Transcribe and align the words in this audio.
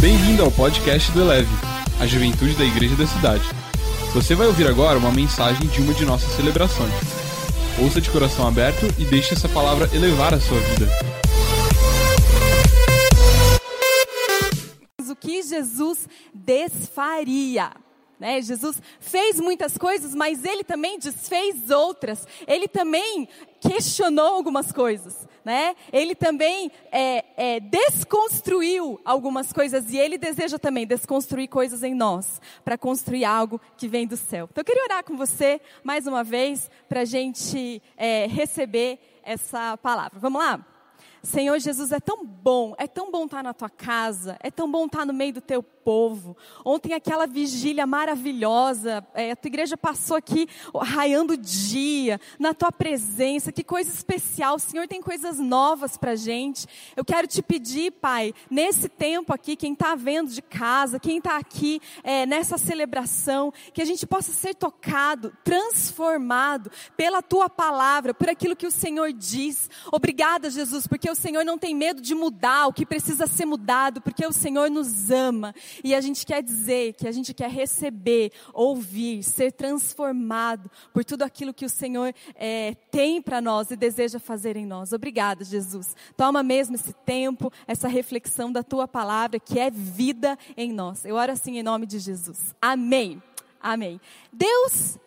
Bem-vindo 0.00 0.42
ao 0.42 0.50
podcast 0.50 1.12
do 1.12 1.20
Eleve, 1.20 1.50
a 2.00 2.06
juventude 2.06 2.54
da 2.54 2.64
igreja 2.64 2.96
da 2.96 3.06
cidade. 3.06 3.44
Você 4.14 4.34
vai 4.34 4.46
ouvir 4.46 4.66
agora 4.66 4.98
uma 4.98 5.12
mensagem 5.12 5.68
de 5.68 5.82
uma 5.82 5.92
de 5.92 6.06
nossas 6.06 6.34
celebrações. 6.36 6.94
Ouça 7.78 8.00
de 8.00 8.08
coração 8.08 8.48
aberto 8.48 8.86
e 8.98 9.04
deixe 9.04 9.34
essa 9.34 9.46
palavra 9.46 9.90
elevar 9.94 10.32
a 10.32 10.40
sua 10.40 10.58
vida. 10.58 10.86
o 15.10 15.16
que 15.16 15.42
Jesus 15.42 16.08
desfaria. 16.32 17.70
Né? 18.18 18.40
Jesus 18.40 18.80
fez 19.00 19.38
muitas 19.40 19.76
coisas, 19.76 20.14
mas 20.14 20.44
ele 20.44 20.64
também 20.64 20.98
desfez 20.98 21.70
outras. 21.70 22.26
Ele 22.46 22.68
também 22.68 23.28
questionou 23.60 24.36
algumas 24.36 24.72
coisas. 24.72 25.28
Né? 25.44 25.74
Ele 25.92 26.14
também 26.14 26.70
é, 26.92 27.24
é, 27.36 27.60
desconstruiu 27.60 29.00
algumas 29.04 29.52
coisas 29.52 29.92
e 29.92 29.98
ele 29.98 30.18
deseja 30.18 30.58
também 30.58 30.86
desconstruir 30.86 31.48
coisas 31.48 31.82
em 31.82 31.94
nós, 31.94 32.40
para 32.64 32.76
construir 32.76 33.24
algo 33.24 33.60
que 33.76 33.88
vem 33.88 34.06
do 34.06 34.16
céu. 34.16 34.48
Então 34.50 34.60
eu 34.60 34.64
queria 34.64 34.84
orar 34.84 35.04
com 35.04 35.16
você 35.16 35.60
mais 35.82 36.06
uma 36.06 36.22
vez 36.22 36.70
para 36.88 37.00
a 37.00 37.04
gente 37.04 37.82
é, 37.96 38.26
receber 38.26 38.98
essa 39.22 39.76
palavra. 39.78 40.18
Vamos 40.18 40.40
lá? 40.40 40.69
Senhor 41.22 41.58
Jesus, 41.58 41.92
é 41.92 42.00
tão 42.00 42.24
bom, 42.24 42.74
é 42.78 42.86
tão 42.86 43.10
bom 43.10 43.26
estar 43.26 43.42
na 43.42 43.52
tua 43.52 43.68
casa, 43.68 44.36
é 44.40 44.50
tão 44.50 44.70
bom 44.70 44.86
estar 44.86 45.04
no 45.04 45.12
meio 45.12 45.34
do 45.34 45.40
teu 45.40 45.62
povo. 45.62 46.36
Ontem 46.64 46.94
aquela 46.94 47.26
vigília 47.26 47.86
maravilhosa, 47.86 49.06
é, 49.14 49.32
a 49.32 49.36
tua 49.36 49.48
igreja 49.48 49.76
passou 49.76 50.16
aqui 50.16 50.48
raiando 50.74 51.34
o 51.34 51.36
dia, 51.36 52.20
na 52.38 52.54
tua 52.54 52.72
presença, 52.72 53.52
que 53.52 53.62
coisa 53.62 53.90
especial. 53.90 54.56
O 54.56 54.58
Senhor 54.58 54.88
tem 54.88 55.02
coisas 55.02 55.38
novas 55.38 55.96
para 55.96 56.16
gente. 56.16 56.66
Eu 56.96 57.04
quero 57.04 57.26
te 57.26 57.42
pedir, 57.42 57.92
Pai, 57.92 58.32
nesse 58.50 58.88
tempo 58.88 59.34
aqui, 59.34 59.56
quem 59.56 59.72
está 59.72 59.94
vendo 59.94 60.30
de 60.30 60.40
casa, 60.40 60.98
quem 60.98 61.18
está 61.18 61.36
aqui 61.36 61.80
é, 62.02 62.24
nessa 62.24 62.56
celebração, 62.56 63.52
que 63.74 63.82
a 63.82 63.84
gente 63.84 64.06
possa 64.06 64.32
ser 64.32 64.54
tocado, 64.54 65.36
transformado 65.44 66.70
pela 66.96 67.20
tua 67.20 67.48
palavra, 67.50 68.14
por 68.14 68.28
aquilo 68.28 68.56
que 68.56 68.66
o 68.66 68.70
Senhor 68.70 69.12
diz. 69.12 69.68
Obrigada, 69.92 70.48
Jesus, 70.48 70.86
porque 70.86 71.09
o 71.10 71.14
Senhor 71.14 71.44
não 71.44 71.58
tem 71.58 71.74
medo 71.74 72.00
de 72.00 72.14
mudar 72.14 72.66
o 72.66 72.72
que 72.72 72.86
precisa 72.86 73.26
ser 73.26 73.44
mudado, 73.44 74.00
porque 74.00 74.26
o 74.26 74.32
Senhor 74.32 74.70
nos 74.70 75.10
ama. 75.10 75.54
E 75.82 75.94
a 75.94 76.00
gente 76.00 76.24
quer 76.24 76.42
dizer 76.42 76.94
que 76.94 77.06
a 77.06 77.12
gente 77.12 77.34
quer 77.34 77.50
receber, 77.50 78.32
ouvir, 78.52 79.22
ser 79.22 79.52
transformado 79.52 80.70
por 80.92 81.04
tudo 81.04 81.22
aquilo 81.22 81.54
que 81.54 81.64
o 81.64 81.68
Senhor 81.68 82.14
é, 82.34 82.74
tem 82.90 83.20
para 83.20 83.40
nós 83.40 83.70
e 83.70 83.76
deseja 83.76 84.18
fazer 84.18 84.56
em 84.56 84.66
nós. 84.66 84.92
Obrigada, 84.92 85.44
Jesus. 85.44 85.94
Toma 86.16 86.42
mesmo 86.42 86.74
esse 86.76 86.92
tempo, 86.92 87.52
essa 87.66 87.88
reflexão 87.88 88.50
da 88.50 88.62
tua 88.62 88.86
palavra, 88.86 89.38
que 89.38 89.58
é 89.58 89.70
vida 89.70 90.38
em 90.56 90.72
nós. 90.72 91.04
Eu 91.04 91.16
oro 91.16 91.32
assim 91.32 91.58
em 91.58 91.62
nome 91.62 91.86
de 91.86 91.98
Jesus. 91.98 92.54
Amém. 92.60 93.22
Amém. 93.60 94.00
Deus, 94.32 94.98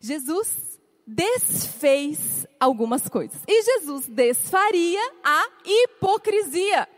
Jesus 0.00 0.75
desfez 1.06 2.46
algumas 2.58 3.08
coisas. 3.08 3.40
E 3.46 3.62
Jesus 3.62 4.08
desfaria 4.08 5.00
a 5.22 5.46
hipocrisia. 5.64 6.88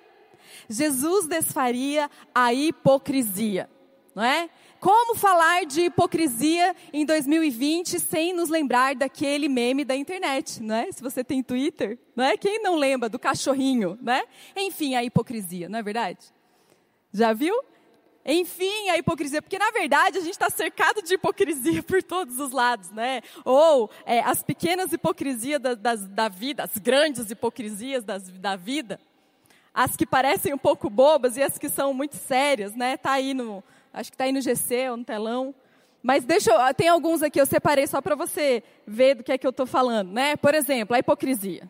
Jesus 0.69 1.27
desfaria 1.27 2.11
a 2.35 2.53
hipocrisia, 2.53 3.69
não 4.15 4.23
é? 4.23 4.49
Como 4.81 5.17
falar 5.17 5.65
de 5.67 5.83
hipocrisia 5.83 6.75
em 6.93 7.05
2020 7.05 7.99
sem 7.99 8.33
nos 8.33 8.49
lembrar 8.49 8.95
daquele 8.95 9.49
meme 9.49 9.85
da 9.85 9.97
internet, 9.97 10.63
não 10.63 10.75
é? 10.75 10.93
Se 10.93 11.03
você 11.03 11.25
tem 11.25 11.43
Twitter, 11.43 11.99
não 12.15 12.25
é? 12.25 12.37
Quem 12.37 12.63
não 12.63 12.77
lembra 12.77 13.09
do 13.09 13.19
cachorrinho, 13.19 13.99
né? 14.01 14.23
Enfim, 14.55 14.95
a 14.95 15.03
hipocrisia, 15.03 15.69
não 15.69 15.81
é 15.81 15.83
verdade? 15.83 16.33
Já 17.13 17.33
viu? 17.33 17.55
Enfim, 18.25 18.91
a 18.91 18.99
hipocrisia, 18.99 19.41
porque 19.41 19.59
na 19.59 19.71
verdade 19.71 20.19
a 20.19 20.21
gente 20.21 20.33
está 20.33 20.51
cercado 20.51 21.01
de 21.03 21.15
hipocrisia 21.15 21.83
por 21.85 22.03
todos 22.03 22.39
os 22.39 22.53
lados, 22.53 22.91
né? 22.91 23.23
Ou 23.45 23.91
é, 24.05 24.21
as 24.21 24.43
pequenas 24.43 24.93
hipocrisias 24.93 25.61
da, 25.61 25.75
das, 25.75 26.07
da 26.07 26.29
vida, 26.29 26.65
as 26.65 26.77
grandes 26.77 27.31
hipocrisias 27.31 28.05
das, 28.05 28.29
da 28.29 28.57
vida 28.57 29.01
as 29.79 29.95
que 29.95 30.05
parecem 30.05 30.53
um 30.53 30.59
pouco 30.59 30.91
bobas 30.91 31.37
e 31.37 31.43
as 31.43 31.57
que 31.57 31.69
são 31.69 31.95
muito 31.95 32.17
sérias, 32.17 32.75
né? 32.75 32.97
Tá 32.97 33.13
aí 33.13 33.33
no, 33.33 33.63
acho 33.93 34.11
que 34.11 34.17
tá 34.17 34.25
aí 34.25 34.33
no 34.33 34.41
GC 34.41 34.91
ou 34.91 34.97
no 34.97 35.05
telão. 35.05 35.55
Mas 36.03 36.25
deixa 36.25 36.51
eu, 36.51 36.75
tem 36.75 36.89
alguns 36.89 37.23
aqui 37.23 37.41
eu 37.41 37.47
separei 37.47 37.87
só 37.87 38.01
para 38.01 38.17
você 38.17 38.63
ver 38.85 39.15
do 39.15 39.23
que 39.23 39.31
é 39.31 39.39
que 39.39 39.47
eu 39.47 39.51
estou 39.51 39.67
falando, 39.67 40.11
né? 40.11 40.37
Por 40.37 40.53
exemplo, 40.53 40.97
a 40.97 40.99
hipocrisia. 40.99 41.69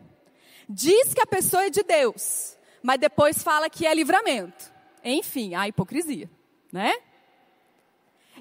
Diz 0.66 1.12
que 1.12 1.20
a 1.20 1.26
pessoa 1.26 1.64
é 1.64 1.70
de 1.70 1.82
Deus, 1.82 2.56
mas 2.82 2.98
depois 2.98 3.42
fala 3.42 3.68
que 3.68 3.86
é 3.86 3.94
livramento. 3.94 4.72
Enfim, 5.04 5.54
a 5.54 5.68
hipocrisia, 5.68 6.30
né? 6.72 6.94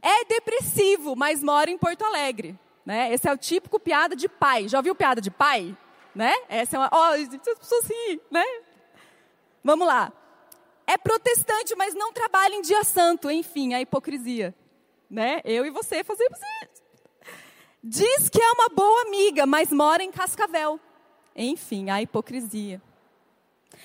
É 0.01 0.25
depressivo, 0.25 1.15
mas 1.15 1.43
mora 1.43 1.69
em 1.69 1.77
Porto 1.77 2.03
Alegre, 2.03 2.57
né? 2.85 3.11
Esse 3.13 3.27
é 3.27 3.33
o 3.33 3.37
típico 3.37 3.79
piada 3.79 4.15
de 4.15 4.29
pai. 4.29 4.67
Já 4.67 4.79
ouviu 4.79 4.95
piada 4.95 5.19
de 5.19 5.31
pai? 5.31 5.75
Né? 6.13 6.33
Essa 6.49 6.77
é 6.77 6.79
uma, 6.79 6.89
ó, 6.91 7.09
oh, 7.09 7.13
as 7.13 7.27
pessoas 7.27 7.85
assim, 7.85 8.19
né? 8.31 8.43
Vamos 9.63 9.87
lá. 9.87 10.11
É 10.85 10.97
protestante, 10.97 11.75
mas 11.75 11.93
não 11.93 12.13
trabalha 12.13 12.55
em 12.55 12.61
dia 12.61 12.83
santo. 12.83 13.29
Enfim, 13.29 13.73
a 13.73 13.81
hipocrisia. 13.81 14.55
Né? 15.09 15.41
Eu 15.43 15.65
e 15.65 15.69
você 15.69 16.03
fazemos 16.03 16.39
isso. 16.39 16.83
Diz 17.83 18.29
que 18.29 18.41
é 18.41 18.51
uma 18.51 18.69
boa 18.69 19.01
amiga, 19.03 19.45
mas 19.45 19.71
mora 19.71 20.03
em 20.03 20.11
Cascavel. 20.11 20.79
Enfim, 21.35 21.89
a 21.89 22.01
hipocrisia. 22.01 22.81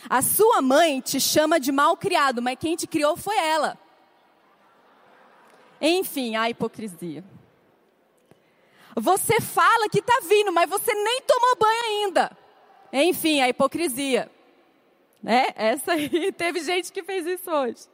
A 0.09 0.23
sua 0.23 0.63
mãe 0.63 1.01
te 1.01 1.21
chama 1.21 1.61
de 1.61 1.71
mal 1.71 1.97
criado, 1.97 2.41
mas 2.41 2.59
quem 2.59 2.77
te 2.77 2.87
criou 2.87 3.17
foi 3.17 3.37
ela. 3.37 3.79
Enfim, 5.83 6.37
a 6.37 6.49
hipocrisia. 6.49 7.25
Você 8.95 9.41
fala 9.41 9.89
que 9.89 9.99
está 9.99 10.21
vindo, 10.23 10.53
mas 10.53 10.71
você 10.71 10.95
nem 10.95 11.23
tomou 11.23 11.57
banho 11.57 11.83
ainda. 11.85 12.39
Enfim, 12.93 13.41
a 13.41 13.49
hipocrisia. 13.49 14.31
Né? 15.21 15.49
Essa 15.57 15.93
aí, 15.93 16.31
teve 16.33 16.61
gente 16.61 16.93
que 16.93 17.03
fez 17.03 17.27
isso 17.27 17.51
hoje. 17.51 17.89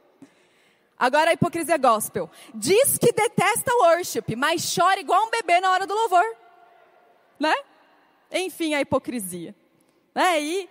Agora 0.97 1.31
a 1.31 1.33
hipocrisia 1.33 1.77
gospel. 1.77 2.29
Diz 2.53 2.97
que 2.99 3.11
detesta 3.11 3.73
worship, 3.81 4.35
mas 4.37 4.75
chora 4.75 4.99
igual 4.99 5.25
um 5.25 5.31
bebê 5.31 5.59
na 5.59 5.71
hora 5.71 5.87
do 5.87 5.93
louvor. 5.95 6.35
Né? 7.39 7.55
Enfim, 8.31 8.75
a 8.75 8.81
hipocrisia. 8.81 9.55
Né? 10.13 10.41
E 10.41 10.69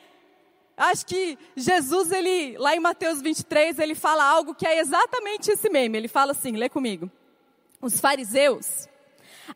acho 0.79 1.05
que 1.05 1.39
Jesus, 1.57 2.11
ele, 2.11 2.57
lá 2.57 2.75
em 2.75 2.81
Mateus 2.81 3.21
23, 3.21 3.79
ele 3.79 3.95
fala 3.95 4.25
algo 4.25 4.55
que 4.55 4.67
é 4.67 4.79
exatamente 4.79 5.51
esse 5.51 5.69
meme. 5.69 5.99
Ele 5.99 6.09
fala 6.09 6.33
assim, 6.33 6.53
lê 6.53 6.69
comigo. 6.69 7.11
Os 7.81 8.01
fariseus 8.01 8.89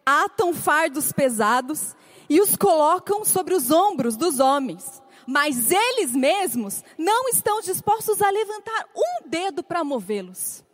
atam 0.05 0.53
fardos 0.53 1.13
pesados 1.13 1.97
e 2.29 2.41
os 2.41 2.57
colocam 2.57 3.25
sobre 3.25 3.55
os 3.55 3.71
ombros 3.71 4.17
dos 4.17 4.41
homens 4.41 5.03
mas 5.27 5.71
eles 5.71 6.13
mesmos 6.13 6.85
não 6.99 7.29
estão 7.29 7.61
dispostos 7.61 8.21
a 8.21 8.31
levantar 8.31 8.89
um 8.95 9.29
dedo 9.29 9.63
para 9.63 9.85
movê-los. 9.85 10.65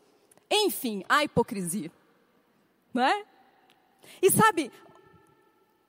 Enfim, 0.51 1.05
a 1.09 1.25
hipocrisia. 1.25 1.93
Não 2.93 3.03
é? 3.03 3.25
E 4.23 4.31
sabe, 4.31 4.73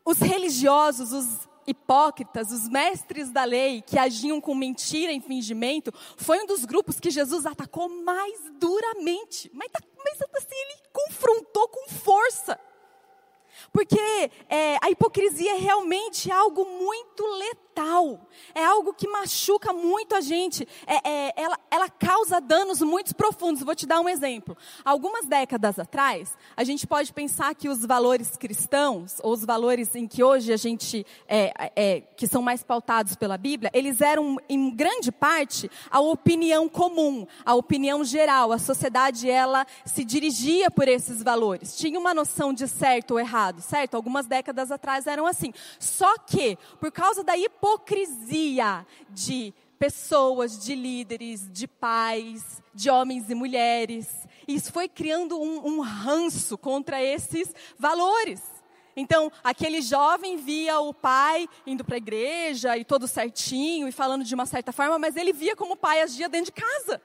os 0.04 0.20
religiosos, 0.20 1.14
os 1.14 1.49
hipócritas, 1.70 2.52
os 2.52 2.68
mestres 2.68 3.32
da 3.32 3.44
lei 3.44 3.82
que 3.82 3.98
agiam 3.98 4.42
com 4.42 4.56
mentira 4.56 5.12
e 5.12 5.22
fingimento, 5.22 5.94
foi 6.18 6.40
um 6.40 6.46
dos 6.46 6.66
grupos 6.66 7.00
que 7.00 7.10
Jesus 7.10 7.46
atacou 7.46 7.90
mais 8.04 8.38
duramente. 8.60 9.50
Mas, 9.54 9.72
tá, 9.72 9.80
mas 9.98 10.18
assim, 10.22 10.56
ele 10.56 10.80
confrontou 10.92 11.68
com 11.68 11.90
força. 11.90 12.60
Porque 13.72 14.00
é, 14.50 14.78
a 14.82 14.90
hipocrisia 14.90 15.56
é 15.56 15.60
realmente 15.60 16.32
algo 16.32 16.66
muito 16.66 17.26
letal, 17.26 17.69
é 18.54 18.66
algo 18.66 18.94
que 18.94 19.08
machuca 19.08 19.72
muito 19.72 20.16
a 20.16 20.22
gente, 20.22 20.68
é, 20.86 21.10
é, 21.10 21.34
ela, 21.36 21.58
ela 21.70 21.90
causa 21.90 22.42
danos 22.42 22.82
muito 22.82 23.16
profundos. 23.16 23.64
Vou 23.64 23.76
te 23.76 23.86
dar 23.86 24.00
um 24.02 24.10
exemplo. 24.10 24.58
Algumas 24.84 25.26
décadas 25.26 25.80
atrás, 25.80 26.36
a 26.56 26.64
gente 26.64 26.86
pode 26.86 27.14
pensar 27.14 27.54
que 27.56 27.70
os 27.70 27.86
valores 27.86 28.36
cristãos, 28.36 29.18
ou 29.24 29.34
os 29.34 29.46
valores 29.46 29.96
em 29.96 30.08
que 30.08 30.24
hoje 30.24 30.52
a 30.52 30.58
gente, 30.58 31.06
é, 31.28 31.72
é, 31.76 32.02
que 32.16 32.28
são 32.28 32.42
mais 32.42 32.64
pautados 32.64 33.16
pela 33.16 33.38
Bíblia, 33.38 33.72
eles 33.74 34.02
eram 34.02 34.38
em 34.50 34.70
grande 34.72 35.12
parte 35.12 35.70
a 35.90 36.00
opinião 36.00 36.68
comum, 36.68 37.26
a 37.46 37.54
opinião 37.56 38.04
geral. 38.04 38.52
A 38.52 38.58
sociedade, 38.58 39.30
ela 39.30 39.66
se 39.86 40.04
dirigia 40.04 40.70
por 40.72 40.88
esses 40.88 41.24
valores. 41.24 41.78
Tinha 41.78 42.00
uma 42.00 42.14
noção 42.14 42.54
de 42.54 42.68
certo 42.68 43.12
ou 43.12 43.20
errado 43.20 43.60
certo? 43.70 43.96
Algumas 43.96 44.26
décadas 44.26 44.72
atrás 44.72 45.08
eram 45.08 45.26
assim. 45.26 45.54
Só 45.80 46.18
que, 46.18 46.58
por 46.80 46.92
causa 46.92 47.24
da 47.24 47.38
hipocrisia 47.70 48.86
de 49.10 49.54
pessoas, 49.78 50.58
de 50.58 50.76
líderes, 50.76 51.48
de 51.52 51.68
pais, 51.68 52.62
de 52.74 52.90
homens 52.90 53.30
e 53.30 53.36
mulheres, 53.36 54.28
isso 54.48 54.74
foi 54.74 54.88
criando 54.88 55.40
um, 55.40 55.66
um 55.66 55.80
ranço 55.82 56.58
contra 56.58 57.02
esses 57.02 57.54
valores. 57.78 58.42
Então, 58.96 59.32
aquele 59.44 59.82
jovem 59.82 60.38
via 60.38 60.80
o 60.80 60.94
pai 60.94 61.48
indo 61.66 61.86
para 61.86 61.96
a 61.96 61.98
igreja 61.98 62.78
e 62.78 62.84
todo 62.84 63.08
certinho 63.08 63.88
e 63.88 63.92
falando 63.92 64.26
de 64.26 64.36
uma 64.36 64.46
certa 64.46 64.72
forma, 64.72 65.00
mas 65.00 65.16
ele 65.16 65.32
via 65.32 65.56
como 65.56 65.74
o 65.74 65.78
pai 65.78 66.02
agia 66.02 66.28
dentro 66.28 66.52
de 66.54 66.62
casa. 66.62 67.02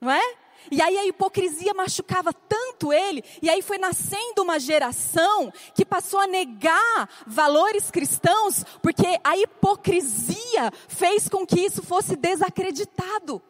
Não 0.00 0.10
é? 0.10 0.34
E 0.70 0.82
aí 0.82 0.98
a 0.98 1.06
hipocrisia 1.06 1.72
machucava 1.74 2.32
tanto 2.32 2.92
ele, 2.92 3.22
e 3.40 3.48
aí 3.48 3.62
foi 3.62 3.78
nascendo 3.78 4.42
uma 4.42 4.58
geração 4.58 5.52
que 5.74 5.84
passou 5.84 6.20
a 6.20 6.26
negar 6.26 7.08
valores 7.26 7.90
cristãos, 7.90 8.64
porque 8.82 9.06
a 9.22 9.36
hipocrisia 9.36 10.72
fez 10.88 11.28
com 11.28 11.46
que 11.46 11.60
isso 11.60 11.82
fosse 11.82 12.16
desacreditado. 12.16 13.42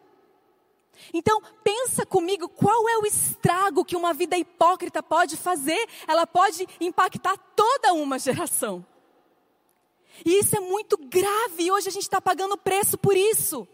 Então, 1.13 1.41
pensa 1.65 2.05
comigo 2.05 2.49
qual 2.49 2.89
é 2.89 2.99
o 2.99 3.07
estrago 3.07 3.85
que 3.85 3.97
uma 3.97 4.13
vida 4.13 4.37
hipócrita 4.37 5.03
pode 5.03 5.37
fazer. 5.37 5.89
Ela 6.07 6.27
pode 6.27 6.69
impactar 6.79 7.37
toda 7.57 7.95
uma 7.95 8.19
geração. 8.19 8.85
E 10.25 10.39
isso 10.39 10.57
é 10.57 10.61
muito 10.61 10.99
grave, 10.99 11.65
e 11.65 11.73
hoje 11.73 11.89
a 11.89 11.93
gente 11.93 12.03
está 12.03 12.21
pagando 12.21 12.57
preço 12.57 12.99
por 12.99 13.17
isso 13.17 13.67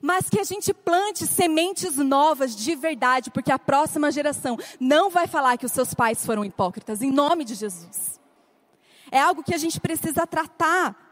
mas 0.00 0.28
que 0.28 0.38
a 0.38 0.44
gente 0.44 0.72
plante 0.72 1.26
sementes 1.26 1.96
novas 1.96 2.54
de 2.54 2.74
verdade, 2.74 3.30
porque 3.30 3.52
a 3.52 3.58
próxima 3.58 4.10
geração 4.10 4.58
não 4.78 5.10
vai 5.10 5.26
falar 5.26 5.56
que 5.56 5.66
os 5.66 5.72
seus 5.72 5.94
pais 5.94 6.24
foram 6.24 6.44
hipócritas, 6.44 7.02
em 7.02 7.10
nome 7.10 7.44
de 7.44 7.54
Jesus. 7.54 8.20
É 9.10 9.20
algo 9.20 9.42
que 9.42 9.54
a 9.54 9.58
gente 9.58 9.80
precisa 9.80 10.26
tratar. 10.26 11.04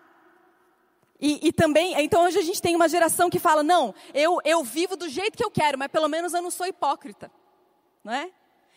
E, 1.20 1.48
e, 1.48 1.52
também, 1.52 1.94
então 2.02 2.24
hoje 2.24 2.38
a 2.38 2.42
gente 2.42 2.60
tem 2.60 2.74
uma 2.74 2.88
geração 2.88 3.30
que 3.30 3.38
fala: 3.38 3.62
não, 3.62 3.94
eu, 4.12 4.38
eu 4.44 4.62
vivo 4.64 4.96
do 4.96 5.08
jeito 5.08 5.36
que 5.36 5.44
eu 5.44 5.50
quero, 5.50 5.78
mas 5.78 5.88
pelo 5.88 6.08
menos 6.08 6.34
eu 6.34 6.42
não 6.42 6.50
sou 6.50 6.66
hipócrita. 6.66 7.30
Não 8.02 8.12
é? 8.12 8.30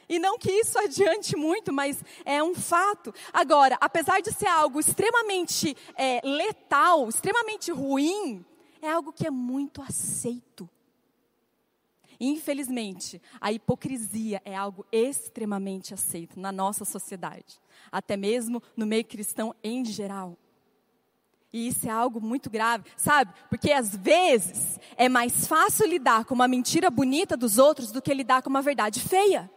E 0.10 0.20
não 0.20 0.38
que 0.38 0.50
isso 0.50 0.80
adiante 0.80 1.36
muito, 1.36 1.74
mas 1.74 2.02
é 2.24 2.42
um 2.42 2.56
fato. 2.56 3.14
Agora, 3.34 3.78
apesar 3.82 4.22
de 4.22 4.32
ser 4.32 4.48
algo 4.48 4.80
extremamente 4.80 5.76
é, 5.96 6.22
letal, 6.24 7.10
extremamente 7.10 7.72
ruim, 7.72 8.46
é 8.82 8.90
algo 8.90 9.14
que 9.14 9.26
é 9.26 9.32
muito 9.32 9.82
aceito. 9.82 10.70
Infelizmente, 12.20 13.22
a 13.40 13.52
hipocrisia 13.52 14.42
é 14.44 14.56
algo 14.56 14.86
extremamente 14.92 15.94
aceito 15.94 16.40
na 16.40 16.52
nossa 16.52 16.84
sociedade, 16.84 17.60
até 17.92 18.18
mesmo 18.18 18.62
no 18.76 18.88
meio 18.88 19.06
cristão 19.06 19.54
em 19.64 19.86
geral. 19.86 20.38
E 21.54 21.68
isso 21.68 21.88
é 21.88 21.92
algo 21.92 22.20
muito 22.20 22.50
grave, 22.50 22.90
sabe? 22.98 23.34
Porque 23.50 23.72
às 23.72 23.96
vezes 23.96 24.80
é 24.96 25.08
mais 25.08 25.48
fácil 25.48 25.88
lidar 25.88 26.26
com 26.26 26.34
uma 26.34 26.48
mentira 26.48 26.90
bonita 26.90 27.38
dos 27.38 27.58
outros 27.58 27.92
do 27.92 28.02
que 28.02 28.14
lidar 28.14 28.42
com 28.42 28.50
uma 28.50 28.62
verdade 28.62 29.00
feia. 29.00 29.50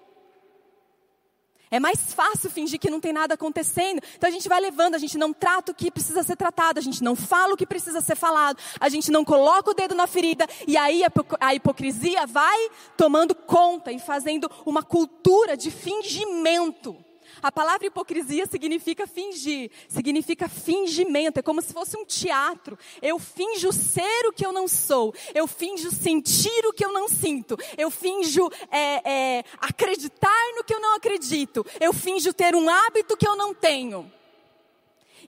É 1.70 1.78
mais 1.78 2.12
fácil 2.12 2.50
fingir 2.50 2.80
que 2.80 2.90
não 2.90 3.00
tem 3.00 3.12
nada 3.12 3.34
acontecendo. 3.34 4.02
Então 4.16 4.28
a 4.28 4.32
gente 4.32 4.48
vai 4.48 4.60
levando, 4.60 4.96
a 4.96 4.98
gente 4.98 5.16
não 5.16 5.32
trata 5.32 5.70
o 5.70 5.74
que 5.74 5.90
precisa 5.90 6.22
ser 6.22 6.36
tratado, 6.36 6.78
a 6.78 6.82
gente 6.82 7.02
não 7.02 7.14
fala 7.14 7.54
o 7.54 7.56
que 7.56 7.66
precisa 7.66 8.00
ser 8.00 8.16
falado, 8.16 8.58
a 8.80 8.88
gente 8.88 9.10
não 9.10 9.24
coloca 9.24 9.70
o 9.70 9.74
dedo 9.74 9.94
na 9.94 10.06
ferida, 10.06 10.46
e 10.66 10.76
aí 10.76 11.02
a 11.38 11.54
hipocrisia 11.54 12.26
vai 12.26 12.70
tomando 12.96 13.34
conta 13.34 13.92
e 13.92 13.98
fazendo 13.98 14.50
uma 14.66 14.82
cultura 14.82 15.56
de 15.56 15.70
fingimento. 15.70 17.09
A 17.42 17.50
palavra 17.50 17.86
hipocrisia 17.86 18.46
significa 18.46 19.06
fingir, 19.06 19.70
significa 19.88 20.48
fingimento, 20.48 21.40
é 21.40 21.42
como 21.42 21.62
se 21.62 21.72
fosse 21.72 21.96
um 21.96 22.04
teatro. 22.04 22.78
Eu 23.00 23.18
finjo 23.18 23.72
ser 23.72 24.26
o 24.26 24.32
que 24.32 24.44
eu 24.44 24.52
não 24.52 24.68
sou, 24.68 25.14
eu 25.34 25.46
finjo 25.46 25.90
sentir 25.90 26.66
o 26.66 26.72
que 26.72 26.84
eu 26.84 26.92
não 26.92 27.08
sinto, 27.08 27.56
eu 27.78 27.90
finjo 27.90 28.50
é, 28.70 29.10
é, 29.38 29.44
acreditar 29.58 30.54
no 30.56 30.64
que 30.64 30.74
eu 30.74 30.80
não 30.80 30.96
acredito, 30.96 31.64
eu 31.80 31.92
finjo 31.92 32.32
ter 32.32 32.54
um 32.54 32.68
hábito 32.68 33.16
que 33.16 33.26
eu 33.26 33.36
não 33.36 33.54
tenho. 33.54 34.10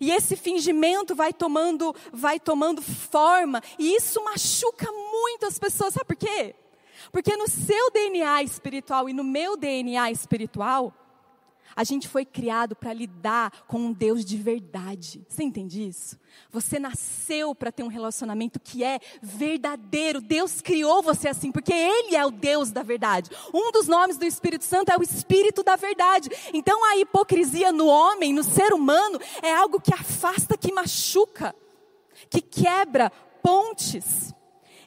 E 0.01 0.11
esse 0.11 0.35
fingimento 0.35 1.15
vai 1.15 1.33
tomando, 1.33 1.95
vai 2.13 2.41
tomando 2.41 2.83
forma, 2.83 3.63
e 3.79 3.95
isso 3.95 4.23
machuca 4.25 4.91
muito 4.91 5.47
as 5.47 5.59
pessoas, 5.59 5.95
sabe 5.95 6.07
por 6.07 6.17
quê? 6.17 6.55
Porque 7.11 7.37
no 7.37 7.49
seu 7.49 7.91
DNA 7.91 8.43
espiritual 8.43 9.09
e 9.09 9.13
no 9.13 9.25
meu 9.25 9.57
DNA 9.57 10.11
espiritual, 10.11 10.93
a 11.75 11.85
gente 11.85 12.09
foi 12.09 12.25
criado 12.25 12.75
para 12.75 12.93
lidar 12.93 13.65
com 13.67 13.79
um 13.79 13.93
Deus 13.93 14.25
de 14.25 14.37
verdade. 14.37 15.25
Você 15.29 15.43
entende 15.43 15.87
isso? 15.87 16.19
Você 16.51 16.79
nasceu 16.79 17.55
para 17.55 17.73
ter 17.73 17.83
um 17.83 17.89
relacionamento 17.89 18.61
que 18.61 18.85
é 18.85 19.01
verdadeiro. 19.23 20.21
Deus 20.21 20.61
criou 20.61 21.03
você 21.03 21.29
assim, 21.29 21.51
porque 21.51 21.73
Ele 21.73 22.15
é 22.15 22.25
o 22.25 22.31
Deus 22.31 22.71
da 22.71 22.83
verdade. 22.83 23.31
Um 23.53 23.71
dos 23.73 23.87
nomes 23.87 24.17
do 24.17 24.25
Espírito 24.25 24.65
Santo 24.65 24.91
é 24.91 24.97
o 24.97 25.03
Espírito 25.03 25.63
da 25.63 25.77
verdade. 25.77 26.31
Então 26.53 26.85
a 26.85 26.97
hipocrisia 26.97 27.73
no 27.73 27.87
homem, 27.87 28.33
no 28.33 28.43
ser 28.43 28.73
humano, 28.73 29.19
é 29.43 29.55
algo 29.55 29.81
que 29.81 29.93
afasta, 29.93 30.57
que 30.57 30.73
machuca, 30.73 31.55
que 32.29 32.41
quebra 32.41 33.11
pontes. 33.43 34.35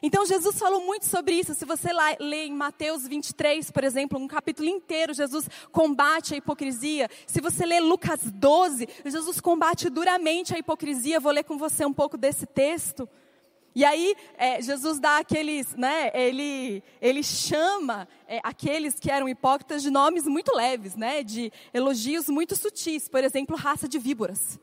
Então 0.06 0.24
Jesus 0.24 0.56
falou 0.56 0.86
muito 0.86 1.04
sobre 1.04 1.34
isso. 1.34 1.52
Se 1.52 1.64
você 1.64 1.88
lê 2.20 2.44
em 2.44 2.52
Mateus 2.52 3.08
23, 3.08 3.72
por 3.72 3.82
exemplo, 3.82 4.16
um 4.20 4.28
capítulo 4.28 4.68
inteiro, 4.68 5.12
Jesus 5.12 5.50
combate 5.72 6.32
a 6.32 6.36
hipocrisia. 6.36 7.10
Se 7.26 7.40
você 7.40 7.66
lê 7.66 7.80
Lucas 7.80 8.20
12, 8.22 8.88
Jesus 9.04 9.40
combate 9.40 9.90
duramente 9.90 10.54
a 10.54 10.58
hipocrisia. 10.60 11.18
Vou 11.18 11.32
ler 11.32 11.42
com 11.42 11.58
você 11.58 11.84
um 11.84 11.92
pouco 11.92 12.16
desse 12.16 12.46
texto. 12.46 13.08
E 13.74 13.84
aí, 13.84 14.14
é, 14.38 14.62
Jesus 14.62 15.00
dá 15.00 15.18
aqueles, 15.18 15.74
né, 15.74 16.12
ele, 16.14 16.84
ele 17.02 17.24
chama 17.24 18.06
é, 18.28 18.38
aqueles 18.44 18.94
que 19.00 19.10
eram 19.10 19.28
hipócritas 19.28 19.82
de 19.82 19.90
nomes 19.90 20.22
muito 20.22 20.54
leves, 20.54 20.94
né, 20.94 21.24
de 21.24 21.52
elogios 21.74 22.28
muito 22.28 22.54
sutis. 22.54 23.08
Por 23.08 23.24
exemplo, 23.24 23.56
raça 23.56 23.88
de 23.88 23.98
víboras. 23.98 24.56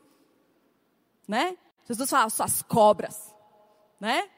Né? 1.28 1.54
Jesus 1.86 2.08
fala, 2.08 2.30
suas 2.30 2.62
cobras. 2.62 3.34
Né? 4.00 4.30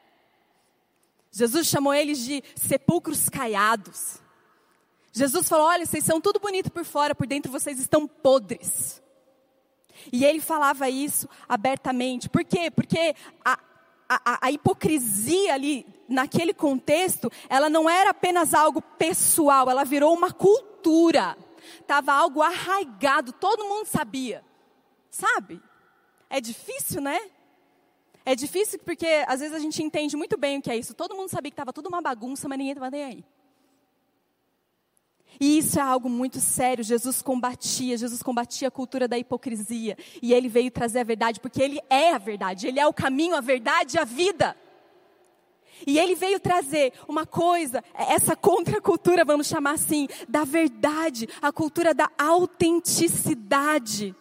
Jesus 1.37 1.67
chamou 1.67 1.93
eles 1.93 2.17
de 2.17 2.43
sepulcros 2.55 3.29
caiados. 3.29 4.19
Jesus 5.13 5.47
falou: 5.47 5.67
Olha, 5.67 5.85
vocês 5.85 6.03
são 6.03 6.19
tudo 6.19 6.39
bonito 6.39 6.71
por 6.71 6.83
fora, 6.83 7.13
por 7.13 7.27
dentro 7.27 7.51
vocês 7.51 7.79
estão 7.79 8.07
podres. 8.07 8.99
E 10.11 10.25
ele 10.25 10.41
falava 10.41 10.89
isso 10.89 11.29
abertamente. 11.47 12.27
Por 12.27 12.43
quê? 12.43 12.71
Porque 12.71 13.15
a, 13.45 13.59
a, 14.09 14.47
a, 14.47 14.51
hipocrisia 14.51 15.53
ali, 15.53 15.85
naquele 16.09 16.55
contexto, 16.55 17.31
ela 17.47 17.69
não 17.69 17.87
era 17.87 18.09
apenas 18.09 18.55
algo 18.55 18.81
pessoal, 18.81 19.69
ela 19.69 19.83
virou 19.83 20.15
uma 20.15 20.31
cultura. 20.31 21.37
Estava 21.79 22.13
algo 22.13 22.41
arraigado, 22.41 23.31
todo 23.31 23.65
mundo 23.65 23.85
sabia. 23.85 24.43
Sabe? 25.11 25.61
É 26.31 26.41
difícil, 26.41 26.99
né? 26.99 27.19
É 28.29 28.35
difícil 28.35 28.77
porque 28.83 29.07
às 29.25 29.39
vezes 29.39 29.55
a 29.55 29.59
gente 29.59 29.81
entende 29.81 30.17
muito 30.17 30.35
bem 30.37 30.57
o 30.57 30.61
que 30.61 30.69
é 30.69 30.75
isso. 30.75 30.93
Todo 30.93 31.15
mundo 31.15 31.29
sabia 31.29 31.49
que 31.49 31.53
estava 31.53 31.71
tudo 31.71 31.87
uma 31.87 32.01
bagunça, 32.01 32.45
mas 32.49 32.57
ninguém 32.57 32.73
estava 32.73 32.91
nem 32.91 33.03
aí. 33.05 33.23
E 35.39 35.57
isso 35.57 35.79
é 35.79 35.81
algo 35.81 36.09
muito 36.09 36.41
sério. 36.41 36.83
Jesus 36.83 37.21
combatia, 37.21 37.95
Jesus 37.95 38.21
combatia 38.21 38.67
a 38.67 38.71
cultura 38.71 39.07
da 39.07 39.17
hipocrisia. 39.17 39.97
E 40.21 40.33
ele 40.33 40.49
veio 40.49 40.69
trazer 40.69 40.99
a 40.99 41.03
verdade, 41.05 41.39
porque 41.39 41.61
ele 41.61 41.79
é 41.89 42.11
a 42.11 42.17
verdade, 42.17 42.67
ele 42.67 42.81
é 42.81 42.85
o 42.85 42.91
caminho, 42.91 43.33
a 43.33 43.39
verdade 43.39 43.95
e 43.95 43.99
a 44.01 44.03
vida. 44.03 44.57
E 45.85 45.97
ele 45.97 46.13
veio 46.13 46.37
trazer 46.37 46.91
uma 47.07 47.25
coisa, 47.25 47.81
essa 47.93 48.35
contracultura, 48.35 49.23
vamos 49.23 49.47
chamar 49.47 49.75
assim, 49.75 50.05
da 50.27 50.43
verdade, 50.43 51.29
a 51.41 51.49
cultura 51.49 51.93
da 51.93 52.11
autenticidade 52.17 54.13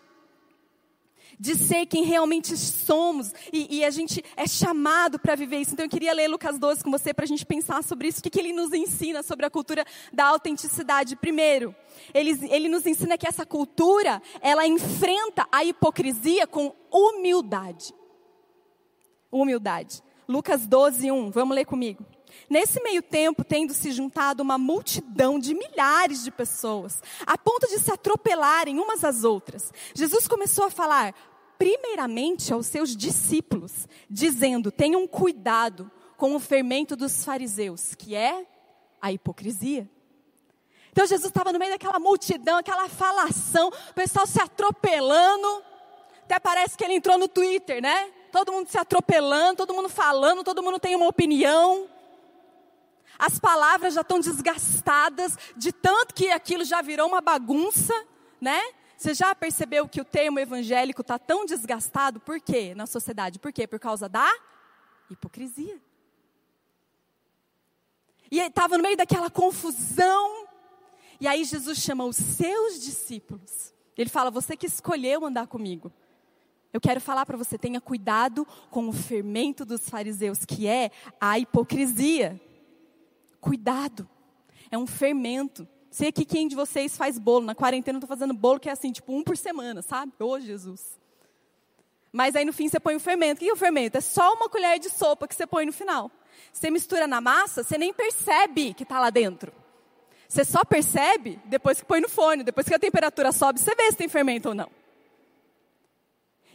de 1.38 1.54
ser 1.54 1.86
quem 1.86 2.04
realmente 2.04 2.56
somos, 2.56 3.32
e, 3.52 3.78
e 3.78 3.84
a 3.84 3.90
gente 3.90 4.22
é 4.36 4.46
chamado 4.46 5.18
para 5.18 5.34
viver 5.34 5.58
isso. 5.58 5.72
Então 5.72 5.84
eu 5.84 5.90
queria 5.90 6.12
ler 6.12 6.28
Lucas 6.28 6.58
12 6.58 6.82
com 6.82 6.90
você 6.90 7.12
para 7.12 7.24
a 7.24 7.28
gente 7.28 7.44
pensar 7.44 7.82
sobre 7.82 8.08
isso, 8.08 8.20
o 8.20 8.22
que, 8.22 8.30
que 8.30 8.38
ele 8.38 8.52
nos 8.52 8.72
ensina 8.72 9.22
sobre 9.22 9.46
a 9.46 9.50
cultura 9.50 9.84
da 10.12 10.26
autenticidade. 10.26 11.16
Primeiro, 11.16 11.74
ele, 12.14 12.38
ele 12.50 12.68
nos 12.68 12.86
ensina 12.86 13.18
que 13.18 13.28
essa 13.28 13.44
cultura, 13.44 14.22
ela 14.40 14.66
enfrenta 14.66 15.46
a 15.52 15.64
hipocrisia 15.64 16.46
com 16.46 16.74
humildade. 16.90 17.94
Humildade. 19.30 20.02
Lucas 20.28 20.66
12, 20.66 21.10
1, 21.10 21.30
vamos 21.30 21.54
ler 21.54 21.64
comigo. 21.64 22.04
Nesse 22.48 22.82
meio 22.82 23.02
tempo, 23.02 23.44
tendo 23.44 23.74
se 23.74 23.90
juntado 23.90 24.42
uma 24.42 24.58
multidão 24.58 25.38
de 25.38 25.54
milhares 25.54 26.22
de 26.22 26.30
pessoas, 26.30 27.02
a 27.26 27.36
ponto 27.36 27.66
de 27.66 27.78
se 27.78 27.90
atropelarem 27.90 28.78
umas 28.78 29.04
às 29.04 29.24
outras, 29.24 29.72
Jesus 29.94 30.28
começou 30.28 30.64
a 30.64 30.70
falar 30.70 31.14
primeiramente 31.58 32.52
aos 32.52 32.66
seus 32.66 32.96
discípulos, 32.96 33.88
dizendo: 34.08 34.70
tenham 34.70 35.06
cuidado 35.06 35.90
com 36.16 36.34
o 36.34 36.40
fermento 36.40 36.96
dos 36.96 37.24
fariseus, 37.24 37.94
que 37.94 38.14
é 38.14 38.46
a 39.00 39.12
hipocrisia. 39.12 39.88
Então 40.92 41.06
Jesus 41.06 41.28
estava 41.28 41.52
no 41.52 41.58
meio 41.58 41.72
daquela 41.72 41.98
multidão, 41.98 42.56
aquela 42.56 42.88
falação, 42.88 43.68
o 43.68 43.94
pessoal 43.94 44.26
se 44.26 44.40
atropelando. 44.40 45.62
Até 46.24 46.38
parece 46.40 46.76
que 46.76 46.82
ele 46.82 46.94
entrou 46.94 47.18
no 47.18 47.28
Twitter, 47.28 47.82
né? 47.82 48.10
Todo 48.32 48.50
mundo 48.50 48.68
se 48.68 48.78
atropelando, 48.78 49.56
todo 49.56 49.74
mundo 49.74 49.88
falando, 49.88 50.42
todo 50.42 50.62
mundo 50.62 50.78
tem 50.78 50.96
uma 50.96 51.06
opinião. 51.06 51.86
As 53.18 53.38
palavras 53.38 53.94
já 53.94 54.02
estão 54.02 54.20
desgastadas, 54.20 55.36
de 55.56 55.72
tanto 55.72 56.14
que 56.14 56.30
aquilo 56.30 56.64
já 56.64 56.82
virou 56.82 57.08
uma 57.08 57.20
bagunça, 57.20 57.94
né? 58.40 58.60
Você 58.96 59.12
já 59.12 59.34
percebeu 59.34 59.88
que 59.88 60.00
o 60.00 60.04
termo 60.04 60.38
evangélico 60.38 61.02
está 61.02 61.18
tão 61.18 61.44
desgastado? 61.44 62.18
Por 62.20 62.40
quê 62.40 62.74
na 62.74 62.86
sociedade? 62.86 63.38
Por 63.38 63.52
quê? 63.52 63.66
Por 63.66 63.78
causa 63.78 64.08
da 64.08 64.30
hipocrisia. 65.10 65.80
E 68.30 68.40
estava 68.40 68.76
no 68.76 68.82
meio 68.82 68.96
daquela 68.96 69.30
confusão. 69.30 70.46
E 71.20 71.28
aí 71.28 71.44
Jesus 71.44 71.78
chama 71.78 72.04
os 72.04 72.16
seus 72.16 72.80
discípulos. 72.80 73.72
Ele 73.96 74.10
fala: 74.10 74.30
Você 74.30 74.56
que 74.56 74.66
escolheu 74.66 75.24
andar 75.24 75.46
comigo. 75.46 75.92
Eu 76.72 76.80
quero 76.80 77.00
falar 77.00 77.24
para 77.24 77.36
você: 77.36 77.56
tenha 77.56 77.80
cuidado 77.80 78.46
com 78.70 78.88
o 78.88 78.92
fermento 78.92 79.64
dos 79.64 79.88
fariseus, 79.88 80.44
que 80.44 80.66
é 80.66 80.90
a 81.20 81.38
hipocrisia. 81.38 82.40
Cuidado. 83.40 84.08
É 84.70 84.78
um 84.78 84.86
fermento. 84.86 85.66
Sei 85.90 86.12
que 86.12 86.24
quem 86.24 86.48
de 86.48 86.54
vocês 86.54 86.96
faz 86.96 87.18
bolo. 87.18 87.46
Na 87.46 87.54
quarentena 87.54 87.96
eu 87.96 88.00
estou 88.00 88.08
fazendo 88.08 88.34
bolo 88.34 88.60
que 88.60 88.68
é 88.68 88.72
assim, 88.72 88.92
tipo 88.92 89.14
um 89.14 89.22
por 89.22 89.36
semana, 89.36 89.82
sabe? 89.82 90.12
Ô 90.20 90.30
oh, 90.30 90.40
Jesus. 90.40 90.98
Mas 92.12 92.34
aí 92.34 92.44
no 92.44 92.52
fim 92.52 92.68
você 92.68 92.80
põe 92.80 92.96
o 92.96 93.00
fermento. 93.00 93.36
O 93.36 93.44
que 93.44 93.50
é 93.50 93.52
o 93.52 93.56
fermento? 93.56 93.98
É 93.98 94.00
só 94.00 94.34
uma 94.34 94.48
colher 94.48 94.78
de 94.78 94.90
sopa 94.90 95.28
que 95.28 95.34
você 95.34 95.46
põe 95.46 95.66
no 95.66 95.72
final. 95.72 96.10
Você 96.52 96.70
mistura 96.70 97.06
na 97.06 97.20
massa, 97.20 97.62
você 97.62 97.78
nem 97.78 97.92
percebe 97.92 98.74
que 98.74 98.82
está 98.82 99.00
lá 99.00 99.10
dentro. 99.10 99.52
Você 100.28 100.44
só 100.44 100.64
percebe 100.64 101.38
depois 101.44 101.80
que 101.80 101.86
põe 101.86 102.00
no 102.00 102.08
forno, 102.08 102.42
depois 102.42 102.66
que 102.66 102.74
a 102.74 102.78
temperatura 102.78 103.32
sobe, 103.32 103.60
você 103.60 103.74
vê 103.74 103.90
se 103.90 103.96
tem 103.96 104.08
fermento 104.08 104.48
ou 104.48 104.54
não. 104.54 104.70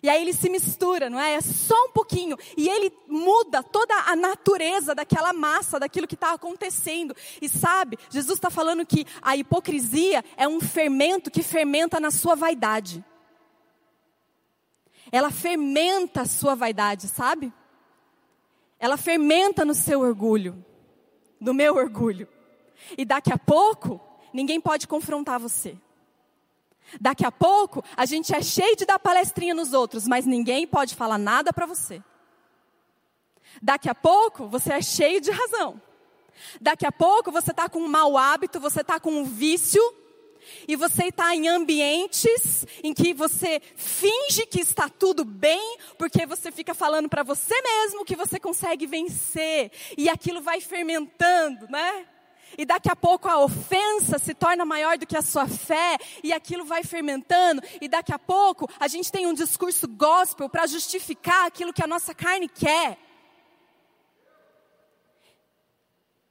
E 0.04 0.10
aí 0.10 0.22
ele 0.22 0.34
se 0.34 0.50
mistura, 0.50 1.10
não 1.10 1.20
é? 1.20 1.34
É 1.36 1.42
só 1.42 1.76
um 1.86 1.92
pouquinho. 1.92 2.38
E 2.58 2.68
ele 2.68 2.92
muda 3.08 3.62
toda 3.62 3.94
a 3.94 4.16
natureza 4.16 4.96
daquela 4.96 5.32
massa, 5.32 5.80
daquilo 5.80 6.08
que 6.08 6.16
está 6.16 6.34
acontecendo. 6.34 7.16
E 7.42 7.48
sabe, 7.48 7.98
Jesus 8.10 8.38
está 8.38 8.50
falando 8.50 8.86
que 8.86 9.06
a 9.22 9.38
hipocrisia 9.38 10.24
é 10.36 10.48
um 10.48 10.60
fermento 10.60 11.30
que 11.30 11.44
fermenta 11.44 12.00
na 12.00 12.12
sua 12.12 12.36
vaidade. 12.36 13.04
Ela 15.12 15.30
fermenta 15.30 16.22
a 16.22 16.26
sua 16.26 16.56
vaidade, 16.56 17.08
sabe? 17.08 17.54
ela 18.82 18.98
fermenta 18.98 19.64
no 19.64 19.76
seu 19.76 20.02
orgulho, 20.02 20.66
no 21.40 21.54
meu 21.54 21.76
orgulho. 21.76 22.28
E 22.98 23.06
daqui 23.06 23.32
a 23.32 23.38
pouco, 23.38 24.02
ninguém 24.34 24.60
pode 24.60 24.88
confrontar 24.88 25.40
você. 25.40 25.78
Daqui 27.00 27.26
a 27.26 27.32
pouco, 27.32 27.84
a 27.96 28.06
gente 28.06 28.36
é 28.36 28.42
cheio 28.42 28.76
de 28.76 28.86
dar 28.86 29.00
palestrinha 29.00 29.54
nos 29.54 29.74
outros, 29.74 30.08
mas 30.08 30.26
ninguém 30.26 30.68
pode 30.68 30.96
falar 30.96 31.18
nada 31.18 31.54
para 31.54 31.66
você. 31.66 32.02
Daqui 33.62 33.90
a 33.90 33.96
pouco, 33.96 34.48
você 34.48 34.74
é 34.74 34.82
cheio 34.82 35.22
de 35.22 35.32
razão. 35.32 35.82
Daqui 36.60 36.86
a 36.86 36.92
pouco, 36.92 37.32
você 37.32 37.52
está 37.52 37.70
com 37.70 37.80
um 37.80 37.88
mau 37.88 38.18
hábito, 38.18 38.60
você 38.60 38.82
está 38.82 39.00
com 39.00 39.12
um 39.12 39.24
vício, 39.24 39.82
e 40.68 40.76
você 40.76 41.06
está 41.06 41.36
em 41.36 41.48
ambientes 41.48 42.66
em 42.84 42.94
que 42.94 43.14
você 43.14 43.62
finge 43.76 44.46
que 44.46 44.60
está 44.60 44.90
tudo 44.90 45.24
bem, 45.24 45.78
porque 45.98 46.26
você 46.26 46.52
fica 46.52 46.74
falando 46.74 47.08
para 47.08 47.24
você 47.24 47.54
mesmo 47.62 48.06
que 48.06 48.16
você 48.16 48.40
consegue 48.40 48.86
vencer, 48.88 49.72
e 49.98 50.10
aquilo 50.10 50.42
vai 50.42 50.60
fermentando, 50.62 51.68
né? 51.70 52.08
E 52.58 52.66
daqui 52.66 52.90
a 52.90 52.96
pouco 52.96 53.28
a 53.28 53.40
ofensa 53.44 54.20
se 54.20 54.34
torna 54.34 54.66
maior 54.66 54.98
do 54.98 55.08
que 55.08 55.18
a 55.18 55.22
sua 55.22 55.48
fé, 55.48 55.98
e 56.24 56.34
aquilo 56.34 56.66
vai 56.66 56.84
fermentando, 56.84 57.62
e 57.80 57.88
daqui 57.88 58.14
a 58.14 58.20
pouco 58.20 58.70
a 58.80 58.88
gente 58.88 59.12
tem 59.12 59.28
um 59.28 59.34
discurso 59.34 59.88
gospel 59.88 60.50
para 60.50 60.68
justificar 60.68 61.48
aquilo 61.48 61.74
que 61.74 61.84
a 61.84 61.88
nossa 61.88 62.14
carne 62.14 62.48
quer. 62.48 62.98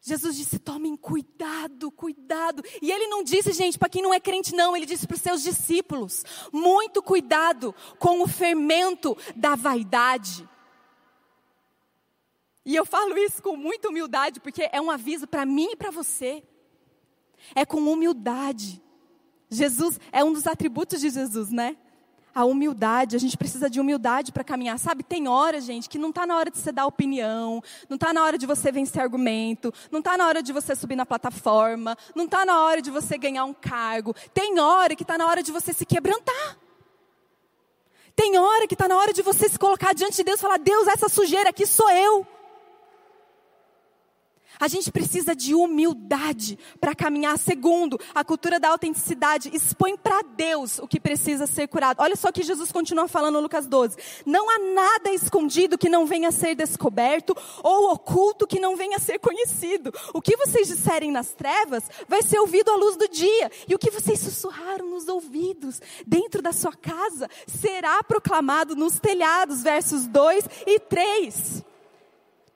Jesus 0.03 0.37
disse: 0.37 0.59
tomem 0.59 0.97
cuidado, 0.97 1.91
cuidado. 1.91 2.63
E 2.81 2.91
ele 2.91 3.07
não 3.07 3.23
disse, 3.23 3.53
gente, 3.53 3.79
para 3.79 3.89
quem 3.89 4.03
não 4.03 4.15
é 4.15 4.19
crente, 4.19 4.55
não. 4.55 4.77
Ele 4.77 4.87
disse 4.87 5.07
para 5.07 5.15
os 5.15 5.21
seus 5.21 5.43
discípulos: 5.43 6.25
muito 6.53 7.03
cuidado 7.03 7.75
com 7.99 8.23
o 8.23 8.27
fermento 8.27 9.17
da 9.37 9.55
vaidade. 9.55 10.49
E 12.71 12.77
eu 12.77 12.87
falo 12.87 13.19
isso 13.19 13.43
com 13.43 13.57
muita 13.57 13.89
humildade, 13.89 14.39
porque 14.39 14.69
é 14.71 14.81
um 14.81 14.93
aviso 14.93 15.27
para 15.27 15.45
mim 15.45 15.71
e 15.73 15.77
para 15.77 15.91
você. 15.91 16.41
É 17.53 17.67
com 17.67 17.79
humildade. 17.79 18.81
Jesus 19.51 19.99
é 20.13 20.23
um 20.23 20.33
dos 20.33 20.47
atributos 20.47 21.01
de 21.01 21.11
Jesus, 21.11 21.51
né? 21.51 21.77
a 22.33 22.45
humildade, 22.45 23.17
a 23.17 23.19
gente 23.19 23.37
precisa 23.37 23.69
de 23.69 23.81
humildade 23.81 24.31
para 24.31 24.45
caminhar. 24.45 24.79
Sabe, 24.79 25.03
tem 25.03 25.27
hora, 25.27 25.61
gente, 25.61 25.89
que 25.89 25.99
não 25.99 26.11
está 26.11 26.25
na 26.25 26.37
hora 26.37 26.49
de 26.49 26.59
você 26.59 26.71
dar 26.71 26.87
opinião, 26.87 27.61
não 27.89 27.97
está 27.97 28.13
na 28.13 28.23
hora 28.23 28.39
de 28.39 28.47
você 28.47 28.71
vencer 28.71 29.03
argumento, 29.03 29.75
não 29.91 29.99
está 29.99 30.17
na 30.17 30.29
hora 30.29 30.41
de 30.41 30.53
você 30.53 30.77
subir 30.77 30.95
na 30.95 31.05
plataforma, 31.05 31.99
não 32.15 32.27
está 32.27 32.45
na 32.45 32.63
hora 32.63 32.81
de 32.81 32.89
você 32.89 33.19
ganhar 33.19 33.45
um 33.47 33.53
cargo. 33.53 34.15
Tem 34.33 34.61
hora 34.61 34.95
que 34.95 35.03
está 35.03 35.19
na 35.19 35.27
hora 35.27 35.43
de 35.43 35.51
você 35.51 35.73
se 35.73 35.85
quebrantar. 35.85 36.57
Tem 38.15 38.39
hora 38.39 38.69
que 38.69 38.75
está 38.75 38.87
na 38.87 38.97
hora 38.97 39.13
de 39.13 39.23
você 39.23 39.49
se 39.49 39.59
colocar 39.59 39.93
diante 39.93 40.19
de 40.19 40.23
Deus 40.23 40.39
e 40.39 40.43
falar: 40.43 40.59
Deus, 40.59 40.87
essa 40.87 41.09
sujeira 41.09 41.51
aqui 41.51 41.67
sou 41.67 41.91
eu. 41.91 42.25
A 44.59 44.69
gente 44.69 44.91
precisa 44.91 45.35
de 45.35 45.55
humildade 45.55 46.59
para 46.81 46.95
caminhar. 46.95 47.39
Segundo, 47.39 47.99
a 48.15 48.25
cultura 48.25 48.59
da 48.59 48.71
autenticidade 48.71 49.51
expõe 49.53 49.97
para 49.97 50.23
Deus 50.23 50.79
o 50.79 50.89
que 50.89 51.01
precisa 51.01 51.47
ser 51.47 51.69
curado. 51.69 52.01
Olha 52.01 52.17
só 52.17 52.33
que 52.33 52.43
Jesus 52.43 52.73
continua 52.73 53.09
falando 53.09 53.35
no 53.35 53.41
Lucas 53.41 53.67
12. 53.67 53.97
Não 54.27 54.49
há 54.51 54.59
nada 54.59 55.11
escondido 55.11 55.79
que 55.79 55.89
não 55.89 56.07
venha 56.07 56.29
a 56.29 56.33
ser 56.33 56.55
descoberto 56.55 57.37
ou 57.63 57.93
oculto 57.93 58.47
que 58.47 58.61
não 58.61 58.77
venha 58.77 58.97
a 58.97 59.01
ser 59.01 59.19
conhecido. 59.19 59.93
O 60.13 60.21
que 60.21 60.37
vocês 60.37 60.69
disserem 60.69 61.11
nas 61.11 61.33
trevas 61.33 61.85
vai 62.09 62.23
ser 62.23 62.39
ouvido 62.39 62.71
à 62.71 62.77
luz 62.77 62.97
do 62.97 63.09
dia. 63.09 63.51
E 63.69 63.75
o 63.75 63.79
que 63.79 63.91
vocês 63.91 64.21
sussurraram 64.21 64.89
nos 64.91 65.09
ouvidos 65.09 65.81
dentro 66.07 66.43
da 66.43 66.53
sua 66.53 66.73
casa 66.73 67.29
será 67.47 68.03
proclamado 68.03 68.75
nos 68.75 68.99
telhados. 68.99 69.63
Versos 69.63 70.07
2 70.07 70.45
e 70.67 70.81
3 70.81 71.70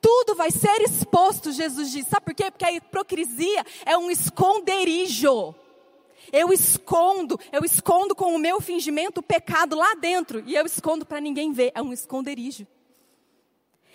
tudo 0.04 0.34
vai 0.34 0.50
ser 0.50 0.82
exposto, 0.82 1.50
Jesus 1.50 1.90
diz. 1.90 2.06
Sabe 2.06 2.26
por 2.26 2.34
quê? 2.34 2.50
Porque 2.50 2.66
a 2.66 2.72
hipocrisia 2.72 3.64
é 3.86 3.96
um 3.96 4.10
esconderijo. 4.10 5.54
Eu 6.30 6.52
escondo, 6.52 7.40
eu 7.50 7.64
escondo 7.64 8.14
com 8.14 8.34
o 8.34 8.38
meu 8.38 8.60
fingimento 8.60 9.20
o 9.20 9.22
pecado 9.22 9.74
lá 9.74 9.94
dentro 9.94 10.42
e 10.46 10.54
eu 10.54 10.66
escondo 10.66 11.06
para 11.06 11.22
ninguém 11.22 11.52
ver. 11.52 11.72
É 11.74 11.80
um 11.80 11.90
esconderijo. 11.90 12.66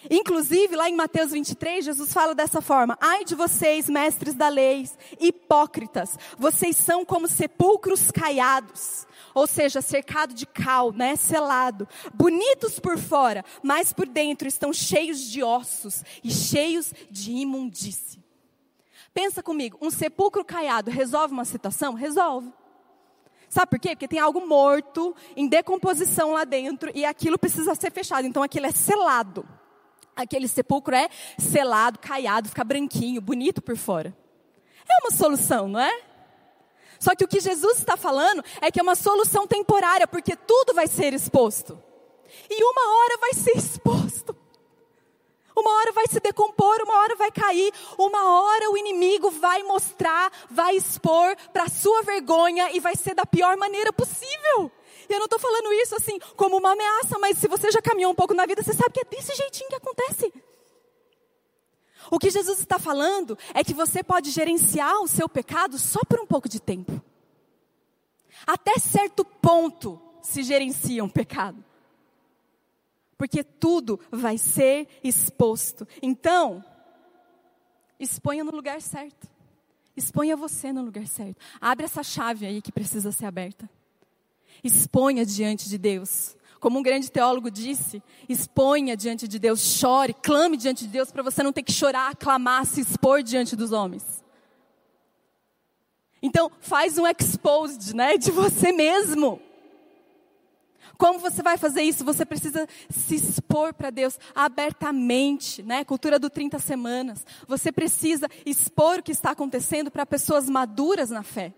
Inclusive, 0.09 0.75
lá 0.75 0.89
em 0.89 0.95
Mateus 0.95 1.31
23, 1.31 1.85
Jesus 1.85 2.11
fala 2.11 2.33
dessa 2.33 2.59
forma: 2.59 2.97
Ai 2.99 3.23
de 3.23 3.35
vocês, 3.35 3.87
mestres 3.87 4.33
da 4.33 4.49
lei, 4.49 4.89
hipócritas, 5.19 6.17
vocês 6.39 6.75
são 6.75 7.05
como 7.05 7.27
sepulcros 7.27 8.09
caiados 8.09 9.05
ou 9.39 9.47
seja, 9.47 9.81
cercado 9.81 10.33
de 10.33 10.45
cal, 10.45 10.91
né, 10.91 11.15
selado, 11.15 11.87
bonitos 12.13 12.79
por 12.79 12.97
fora, 12.97 13.43
mas 13.63 13.93
por 13.93 14.05
dentro 14.05 14.47
estão 14.47 14.73
cheios 14.73 15.21
de 15.21 15.41
ossos 15.41 16.03
e 16.23 16.29
cheios 16.29 16.93
de 17.09 17.31
imundície. 17.31 18.21
Pensa 19.13 19.41
comigo, 19.41 19.77
um 19.81 19.89
sepulcro 19.89 20.43
caiado 20.43 20.91
resolve 20.91 21.33
uma 21.33 21.45
situação? 21.45 21.93
Resolve. 21.93 22.53
Sabe 23.49 23.67
por 23.71 23.79
quê? 23.79 23.89
Porque 23.89 24.07
tem 24.07 24.19
algo 24.19 24.45
morto, 24.45 25.15
em 25.35 25.47
decomposição 25.47 26.33
lá 26.33 26.43
dentro, 26.43 26.91
e 26.93 27.03
aquilo 27.03 27.39
precisa 27.39 27.73
ser 27.73 27.91
fechado. 27.91 28.27
Então 28.27 28.43
aquilo 28.43 28.67
é 28.67 28.71
selado. 28.71 29.47
Aquele 30.15 30.47
sepulcro 30.47 30.93
é 30.93 31.09
selado, 31.37 31.97
caiado, 31.97 32.49
fica 32.49 32.63
branquinho, 32.63 33.21
bonito 33.21 33.61
por 33.61 33.77
fora. 33.77 34.15
É 34.87 35.01
uma 35.01 35.11
solução, 35.11 35.67
não 35.69 35.79
é? 35.79 36.08
Só 36.99 37.15
que 37.15 37.23
o 37.23 37.27
que 37.27 37.39
Jesus 37.39 37.79
está 37.79 37.95
falando 37.95 38.43
é 38.61 38.69
que 38.69 38.79
é 38.79 38.83
uma 38.83 38.95
solução 38.95 39.47
temporária, 39.47 40.05
porque 40.05 40.35
tudo 40.35 40.73
vai 40.73 40.87
ser 40.87 41.13
exposto. 41.13 41.81
E 42.49 42.63
uma 42.63 42.97
hora 42.97 43.17
vai 43.19 43.33
ser 43.33 43.57
exposto. 43.57 44.35
Uma 45.55 45.71
hora 45.77 45.91
vai 45.91 46.07
se 46.07 46.19
decompor, 46.19 46.81
uma 46.83 46.99
hora 46.99 47.15
vai 47.15 47.31
cair, 47.31 47.73
uma 47.97 48.41
hora 48.41 48.71
o 48.71 48.77
inimigo 48.77 49.29
vai 49.29 49.61
mostrar, 49.63 50.31
vai 50.49 50.75
expor 50.75 51.35
para 51.51 51.67
sua 51.67 52.01
vergonha 52.01 52.71
e 52.71 52.79
vai 52.79 52.95
ser 52.95 53.13
da 53.13 53.25
pior 53.25 53.57
maneira 53.57 53.91
possível. 53.91 54.71
E 55.09 55.13
eu 55.13 55.19
não 55.19 55.25
estou 55.25 55.39
falando 55.39 55.73
isso 55.73 55.95
assim 55.95 56.17
como 56.35 56.57
uma 56.57 56.71
ameaça, 56.71 57.17
mas 57.19 57.37
se 57.37 57.47
você 57.47 57.71
já 57.71 57.81
caminhou 57.81 58.11
um 58.11 58.15
pouco 58.15 58.33
na 58.33 58.45
vida, 58.45 58.61
você 58.63 58.73
sabe 58.73 58.91
que 58.93 59.01
é 59.01 59.03
desse 59.03 59.35
jeitinho 59.35 59.69
que 59.69 59.75
acontece. 59.75 60.33
O 62.11 62.17
que 62.17 62.29
Jesus 62.29 62.59
está 62.59 62.79
falando 62.79 63.37
é 63.53 63.63
que 63.63 63.73
você 63.73 64.03
pode 64.03 64.31
gerenciar 64.31 65.01
o 65.01 65.07
seu 65.07 65.29
pecado 65.29 65.77
só 65.77 65.99
por 66.07 66.19
um 66.19 66.25
pouco 66.25 66.49
de 66.49 66.59
tempo. 66.59 67.01
Até 68.47 68.79
certo 68.79 69.23
ponto 69.23 70.01
se 70.21 70.43
gerencia 70.43 71.03
um 71.03 71.09
pecado. 71.09 71.63
Porque 73.17 73.43
tudo 73.43 73.99
vai 74.11 74.37
ser 74.37 74.87
exposto. 75.03 75.87
Então, 76.01 76.63
exponha 77.99 78.43
no 78.43 78.51
lugar 78.51 78.81
certo. 78.81 79.27
Exponha 79.95 80.37
você 80.37 80.71
no 80.71 80.81
lugar 80.81 81.05
certo. 81.05 81.37
Abre 81.59 81.85
essa 81.85 82.01
chave 82.01 82.45
aí 82.45 82.61
que 82.61 82.71
precisa 82.71 83.11
ser 83.11 83.25
aberta. 83.25 83.69
Exponha 84.63 85.25
diante 85.25 85.67
de 85.67 85.77
Deus 85.77 86.37
como 86.59 86.79
um 86.79 86.83
grande 86.83 87.11
teólogo 87.11 87.49
disse, 87.49 88.03
exponha 88.27 88.95
diante 88.95 89.27
de 89.27 89.39
Deus, 89.39 89.61
chore, 89.61 90.13
clame 90.13 90.57
diante 90.57 90.85
de 90.85 90.91
Deus 90.91 91.11
para 91.11 91.23
você 91.23 91.41
não 91.41 91.53
ter 91.53 91.63
que 91.63 91.71
chorar, 91.71 92.15
clamar, 92.15 92.65
se 92.65 92.81
expor 92.81 93.23
diante 93.23 93.55
dos 93.55 93.71
homens. 93.71 94.23
Então, 96.21 96.51
faz 96.59 96.97
um 96.97 97.07
exposed, 97.07 97.95
né, 97.95 98.17
de 98.17 98.29
você 98.29 98.71
mesmo. 98.71 99.41
Como 100.97 101.17
você 101.17 101.41
vai 101.41 101.57
fazer 101.57 101.81
isso? 101.81 102.03
Você 102.03 102.25
precisa 102.25 102.67
se 102.89 103.15
expor 103.15 103.73
para 103.73 103.89
Deus 103.89 104.19
abertamente, 104.35 105.63
né? 105.63 105.85
Cultura 105.85 106.19
do 106.19 106.29
30 106.29 106.59
semanas. 106.59 107.25
Você 107.47 107.71
precisa 107.71 108.27
expor 108.45 108.99
o 108.99 109.03
que 109.03 109.13
está 109.13 109.31
acontecendo 109.31 109.89
para 109.89 110.05
pessoas 110.05 110.49
maduras 110.49 111.09
na 111.09 111.23
fé. 111.23 111.53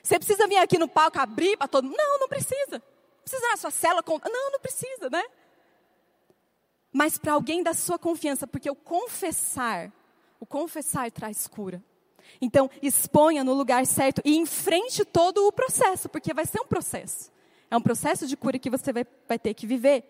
Você 0.00 0.20
precisa 0.20 0.46
vir 0.46 0.58
aqui 0.58 0.78
no 0.78 0.86
palco 0.86 1.18
abrir 1.18 1.56
para 1.56 1.66
todo 1.66 1.86
mundo? 1.86 1.96
Não, 1.96 2.20
não 2.20 2.28
precisa. 2.28 2.80
Precisa 3.28 3.46
na 3.50 3.56
sua 3.58 3.70
cela? 3.70 4.02
Não, 4.06 4.52
não 4.52 4.58
precisa, 4.58 5.10
né? 5.10 5.22
Mas 6.90 7.18
para 7.18 7.34
alguém 7.34 7.62
da 7.62 7.74
sua 7.74 7.98
confiança, 7.98 8.46
porque 8.46 8.70
o 8.70 8.74
confessar, 8.74 9.92
o 10.40 10.46
confessar 10.46 11.10
traz 11.10 11.46
cura. 11.46 11.84
Então, 12.40 12.70
exponha 12.80 13.44
no 13.44 13.52
lugar 13.52 13.84
certo 13.84 14.22
e 14.24 14.34
enfrente 14.38 15.04
todo 15.04 15.46
o 15.46 15.52
processo, 15.52 16.08
porque 16.08 16.32
vai 16.32 16.46
ser 16.46 16.60
um 16.60 16.66
processo. 16.66 17.30
É 17.70 17.76
um 17.76 17.82
processo 17.82 18.26
de 18.26 18.34
cura 18.34 18.58
que 18.58 18.70
você 18.70 18.94
vai, 18.94 19.06
vai 19.28 19.38
ter 19.38 19.52
que 19.52 19.66
viver. 19.66 20.04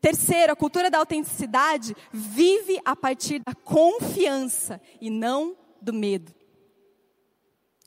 Terceiro, 0.00 0.52
a 0.52 0.56
cultura 0.56 0.90
da 0.90 0.98
autenticidade 0.98 1.96
vive 2.12 2.80
a 2.84 2.96
partir 2.96 3.38
da 3.38 3.54
confiança 3.54 4.80
e 5.00 5.10
não 5.10 5.56
do 5.80 5.92
medo. 5.92 6.34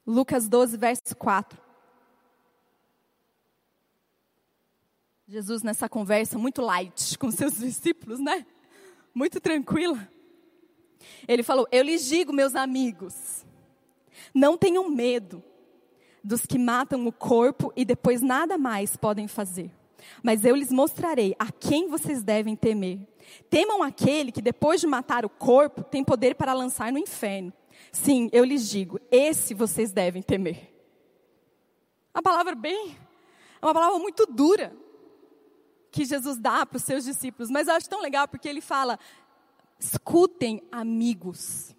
Lucas 0.06 0.48
12, 0.48 0.78
verso 0.78 1.16
4. 1.18 1.67
Jesus 5.30 5.62
nessa 5.62 5.90
conversa 5.90 6.38
muito 6.38 6.62
light 6.62 7.18
com 7.20 7.30
seus 7.30 7.58
discípulos, 7.58 8.18
né? 8.20 8.46
Muito 9.14 9.42
tranquila. 9.42 10.10
Ele 11.28 11.44
falou: 11.44 11.68
Eu 11.70 11.84
lhes 11.84 12.06
digo, 12.06 12.32
meus 12.32 12.56
amigos, 12.56 13.46
não 14.34 14.58
tenham 14.58 14.90
medo 14.90 15.44
dos 16.24 16.46
que 16.46 16.58
matam 16.58 17.06
o 17.06 17.12
corpo 17.12 17.74
e 17.76 17.84
depois 17.84 18.22
nada 18.22 18.58
mais 18.58 18.96
podem 18.96 19.28
fazer. 19.28 19.70
Mas 20.24 20.46
eu 20.46 20.56
lhes 20.56 20.72
mostrarei 20.72 21.36
a 21.38 21.52
quem 21.52 21.90
vocês 21.90 22.24
devem 22.24 22.56
temer. 22.56 23.00
Temam 23.50 23.84
aquele 23.84 24.32
que 24.32 24.42
depois 24.42 24.80
de 24.80 24.88
matar 24.88 25.26
o 25.26 25.30
corpo 25.30 25.84
tem 25.84 26.06
poder 26.06 26.36
para 26.36 26.54
lançar 26.54 26.92
no 26.92 26.98
inferno. 26.98 27.52
Sim, 27.92 28.30
eu 28.32 28.46
lhes 28.46 28.70
digo, 28.70 29.00
esse 29.12 29.54
vocês 29.54 29.92
devem 29.92 30.22
temer. 30.22 30.74
A 32.14 32.22
palavra 32.22 32.56
bem, 32.56 32.96
é 33.62 33.66
uma 33.66 33.74
palavra 33.74 34.00
muito 34.00 34.26
dura 34.26 34.74
que 35.92 36.06
Jesus 36.06 36.38
dá 36.38 36.66
para 36.66 36.78
os 36.78 36.84
seus 36.84 37.04
discípulos, 37.04 37.50
mas 37.50 37.68
eu 37.68 37.74
acho 37.76 37.90
tão 37.90 38.02
legal 38.02 38.28
porque 38.28 38.48
ele 38.48 38.62
fala: 38.62 39.00
escutem 39.80 40.62
amigos. 40.72 41.76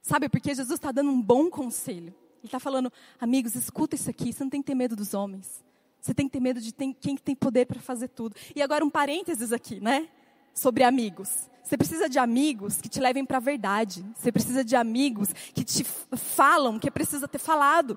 Sabe, 0.00 0.28
porque 0.28 0.54
Jesus 0.54 0.78
está 0.78 0.90
dando 0.90 1.10
um 1.10 1.22
bom 1.22 1.48
conselho. 1.48 2.14
Ele 2.42 2.48
está 2.48 2.58
falando, 2.58 2.92
amigos, 3.20 3.54
escuta 3.54 3.94
isso 3.94 4.10
aqui, 4.10 4.32
você 4.32 4.42
não 4.42 4.50
tem 4.50 4.60
que 4.60 4.66
ter 4.66 4.74
medo 4.74 4.96
dos 4.96 5.14
homens. 5.14 5.62
Você 6.00 6.12
tem 6.12 6.26
que 6.26 6.32
ter 6.32 6.40
medo 6.40 6.60
de 6.60 6.72
quem 6.72 7.16
tem 7.16 7.36
poder 7.36 7.66
para 7.66 7.80
fazer 7.80 8.08
tudo. 8.08 8.34
E 8.56 8.60
agora 8.60 8.84
um 8.84 8.90
parênteses 8.90 9.52
aqui, 9.52 9.80
né? 9.80 10.08
Sobre 10.52 10.82
amigos. 10.82 11.48
Você 11.62 11.76
precisa 11.76 12.08
de 12.08 12.18
amigos 12.18 12.80
que 12.80 12.88
te 12.88 12.98
levem 12.98 13.24
para 13.24 13.36
a 13.36 13.40
verdade. 13.40 14.04
Você 14.16 14.32
precisa 14.32 14.64
de 14.64 14.74
amigos 14.74 15.28
que 15.54 15.62
te 15.62 15.84
falam 15.84 16.76
o 16.76 16.80
que 16.80 16.90
precisa 16.90 17.28
ter 17.28 17.38
falado. 17.38 17.96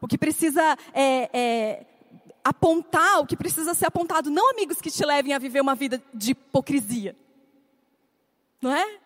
O 0.00 0.06
que 0.06 0.16
precisa 0.16 0.62
é, 0.94 1.28
é, 1.32 1.86
apontar, 2.44 3.20
o 3.20 3.26
que 3.26 3.36
precisa 3.36 3.74
ser 3.74 3.86
apontado. 3.86 4.30
Não 4.30 4.50
amigos 4.50 4.80
que 4.80 4.90
te 4.90 5.04
levem 5.04 5.32
a 5.32 5.38
viver 5.38 5.60
uma 5.60 5.74
vida 5.74 6.02
de 6.12 6.32
hipocrisia. 6.32 7.16
Não 8.60 8.74
é? 8.74 9.00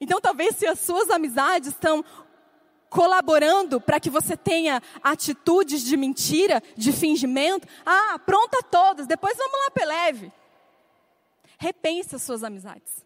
Então, 0.00 0.20
talvez 0.20 0.56
se 0.56 0.66
as 0.66 0.78
suas 0.80 1.10
amizades 1.10 1.70
estão 1.70 2.04
colaborando 2.88 3.80
para 3.80 4.00
que 4.00 4.10
você 4.10 4.36
tenha 4.36 4.82
atitudes 5.02 5.82
de 5.82 5.96
mentira, 5.96 6.62
de 6.76 6.92
fingimento, 6.92 7.66
ah, 7.84 8.18
pronta 8.18 8.62
todas, 8.62 9.06
depois 9.06 9.36
vamos 9.36 9.58
lá 9.64 9.70
peleve. 9.70 10.32
Repense 11.58 12.14
as 12.14 12.22
suas 12.22 12.44
amizades. 12.44 13.04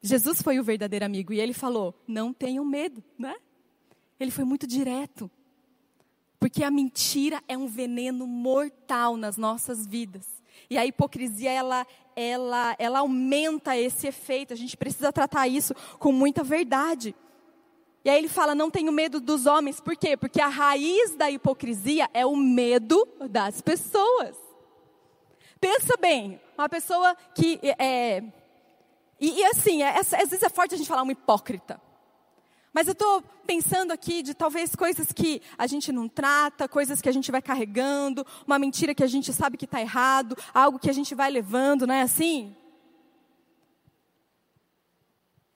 Jesus 0.00 0.40
foi 0.40 0.58
o 0.58 0.64
verdadeiro 0.64 1.04
amigo 1.04 1.32
e 1.32 1.40
ele 1.40 1.52
falou: 1.52 1.94
não 2.06 2.32
tenham 2.32 2.64
medo, 2.64 3.02
né? 3.18 3.34
Ele 4.18 4.30
foi 4.30 4.44
muito 4.44 4.66
direto. 4.66 5.30
Porque 6.46 6.62
a 6.62 6.70
mentira 6.70 7.42
é 7.48 7.58
um 7.58 7.66
veneno 7.66 8.24
mortal 8.24 9.16
nas 9.16 9.36
nossas 9.36 9.84
vidas. 9.84 10.24
E 10.70 10.78
a 10.78 10.86
hipocrisia, 10.86 11.50
ela, 11.50 11.84
ela, 12.14 12.76
ela 12.78 12.98
aumenta 13.00 13.76
esse 13.76 14.06
efeito. 14.06 14.52
A 14.52 14.56
gente 14.56 14.76
precisa 14.76 15.12
tratar 15.12 15.48
isso 15.48 15.74
com 15.98 16.12
muita 16.12 16.44
verdade. 16.44 17.16
E 18.04 18.08
aí 18.08 18.16
ele 18.16 18.28
fala: 18.28 18.54
não 18.54 18.70
tenho 18.70 18.92
medo 18.92 19.18
dos 19.18 19.44
homens. 19.44 19.80
Por 19.80 19.96
quê? 19.96 20.16
Porque 20.16 20.40
a 20.40 20.46
raiz 20.46 21.16
da 21.16 21.28
hipocrisia 21.28 22.08
é 22.14 22.24
o 22.24 22.36
medo 22.36 23.04
das 23.28 23.60
pessoas. 23.60 24.36
Pensa 25.60 25.96
bem, 26.00 26.40
uma 26.56 26.68
pessoa 26.68 27.16
que 27.34 27.58
é. 27.76 28.22
E, 29.18 29.40
e 29.40 29.44
assim, 29.46 29.82
é, 29.82 29.98
às 29.98 30.10
vezes 30.10 30.44
é 30.44 30.48
forte 30.48 30.76
a 30.76 30.78
gente 30.78 30.88
falar 30.88 31.02
um 31.02 31.10
hipócrita. 31.10 31.80
Mas 32.76 32.88
eu 32.88 32.92
estou 32.92 33.22
pensando 33.46 33.90
aqui 33.90 34.22
de 34.22 34.34
talvez 34.34 34.76
coisas 34.76 35.10
que 35.10 35.40
a 35.56 35.66
gente 35.66 35.90
não 35.90 36.06
trata, 36.06 36.68
coisas 36.68 37.00
que 37.00 37.08
a 37.08 37.12
gente 37.12 37.32
vai 37.32 37.40
carregando, 37.40 38.22
uma 38.46 38.58
mentira 38.58 38.94
que 38.94 39.02
a 39.02 39.06
gente 39.06 39.32
sabe 39.32 39.56
que 39.56 39.64
está 39.64 39.80
errado, 39.80 40.36
algo 40.52 40.78
que 40.78 40.90
a 40.90 40.92
gente 40.92 41.14
vai 41.14 41.30
levando, 41.30 41.86
não 41.86 41.94
é 41.94 42.02
assim? 42.02 42.54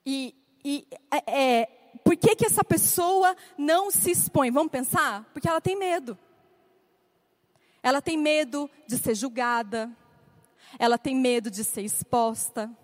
E, 0.06 0.34
e 0.64 0.86
é, 1.10 1.58
é, 1.60 1.66
por 2.02 2.16
que, 2.16 2.34
que 2.34 2.46
essa 2.46 2.64
pessoa 2.64 3.36
não 3.58 3.90
se 3.90 4.10
expõe? 4.10 4.50
Vamos 4.50 4.72
pensar? 4.72 5.28
Porque 5.34 5.46
ela 5.46 5.60
tem 5.60 5.76
medo. 5.76 6.16
Ela 7.82 8.00
tem 8.00 8.16
medo 8.16 8.70
de 8.86 8.96
ser 8.96 9.14
julgada, 9.14 9.94
ela 10.78 10.96
tem 10.96 11.14
medo 11.14 11.50
de 11.50 11.64
ser 11.64 11.82
exposta, 11.82 12.74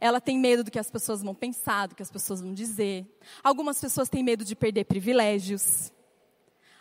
ela 0.00 0.20
tem 0.20 0.38
medo 0.38 0.64
do 0.64 0.70
que 0.70 0.78
as 0.78 0.90
pessoas 0.90 1.22
vão 1.22 1.34
pensar, 1.34 1.88
do 1.88 1.94
que 1.94 2.02
as 2.02 2.10
pessoas 2.10 2.40
vão 2.40 2.52
dizer. 2.52 3.06
Algumas 3.42 3.80
pessoas 3.80 4.08
têm 4.08 4.22
medo 4.22 4.44
de 4.44 4.54
perder 4.54 4.84
privilégios. 4.84 5.92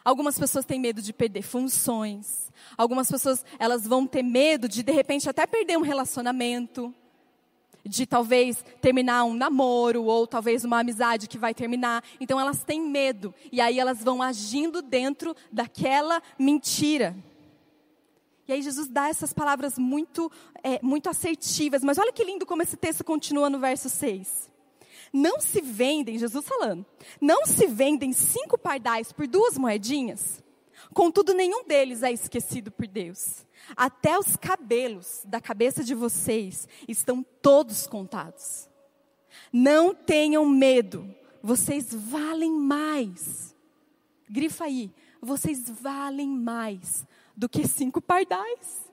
Algumas 0.03 0.37
pessoas 0.37 0.65
têm 0.65 0.79
medo 0.79 1.01
de 1.01 1.13
perder 1.13 1.41
funções. 1.41 2.51
Algumas 2.77 3.09
pessoas, 3.09 3.45
elas 3.57 3.87
vão 3.87 4.05
ter 4.05 4.23
medo 4.23 4.67
de 4.67 4.83
de 4.83 4.91
repente 4.91 5.29
até 5.29 5.47
perder 5.47 5.77
um 5.77 5.81
relacionamento, 5.81 6.93
de 7.85 8.05
talvez 8.05 8.63
terminar 8.81 9.25
um 9.25 9.33
namoro 9.33 10.03
ou 10.05 10.25
talvez 10.25 10.63
uma 10.63 10.79
amizade 10.79 11.27
que 11.27 11.37
vai 11.37 11.53
terminar. 11.53 12.03
Então 12.19 12.39
elas 12.39 12.63
têm 12.63 12.81
medo 12.81 13.33
e 13.51 13.59
aí 13.59 13.79
elas 13.79 14.03
vão 14.03 14.21
agindo 14.21 14.81
dentro 14.81 15.35
daquela 15.51 16.21
mentira. 16.37 17.15
E 18.47 18.53
aí 18.53 18.61
Jesus 18.61 18.87
dá 18.87 19.07
essas 19.07 19.33
palavras 19.33 19.77
muito, 19.77 20.31
é, 20.63 20.79
muito 20.81 21.09
assertivas. 21.09 21.83
Mas 21.83 21.97
olha 21.97 22.11
que 22.11 22.23
lindo 22.23 22.45
como 22.45 22.61
esse 22.61 22.75
texto 22.75 23.03
continua 23.03 23.49
no 23.49 23.59
verso 23.59 23.89
6. 23.89 24.51
Não 25.11 25.39
se 25.39 25.61
vendem, 25.61 26.17
Jesus 26.17 26.47
falando, 26.47 26.83
não 27.21 27.45
se 27.45 27.67
vendem 27.67 28.11
cinco 28.11 28.57
pardais 28.57 29.11
por 29.11 29.27
duas 29.27 29.57
moedinhas? 29.59 30.43
Contudo, 30.91 31.33
nenhum 31.33 31.63
deles 31.65 32.01
é 32.01 32.11
esquecido 32.11 32.71
por 32.71 32.87
Deus. 32.87 33.45
Até 33.75 34.17
os 34.17 34.35
cabelos 34.35 35.21
da 35.25 35.39
cabeça 35.39 35.83
de 35.83 35.93
vocês 35.93 36.67
estão 36.87 37.23
todos 37.41 37.85
contados. 37.85 38.67
Não 39.51 39.93
tenham 39.93 40.47
medo, 40.47 41.13
vocês 41.41 41.93
valem 41.93 42.51
mais. 42.51 43.55
Grifa 44.27 44.65
aí, 44.65 44.91
vocês 45.21 45.69
valem 45.69 46.27
mais 46.27 47.05
do 47.35 47.49
que 47.49 47.67
cinco 47.67 48.01
pardais. 48.01 48.91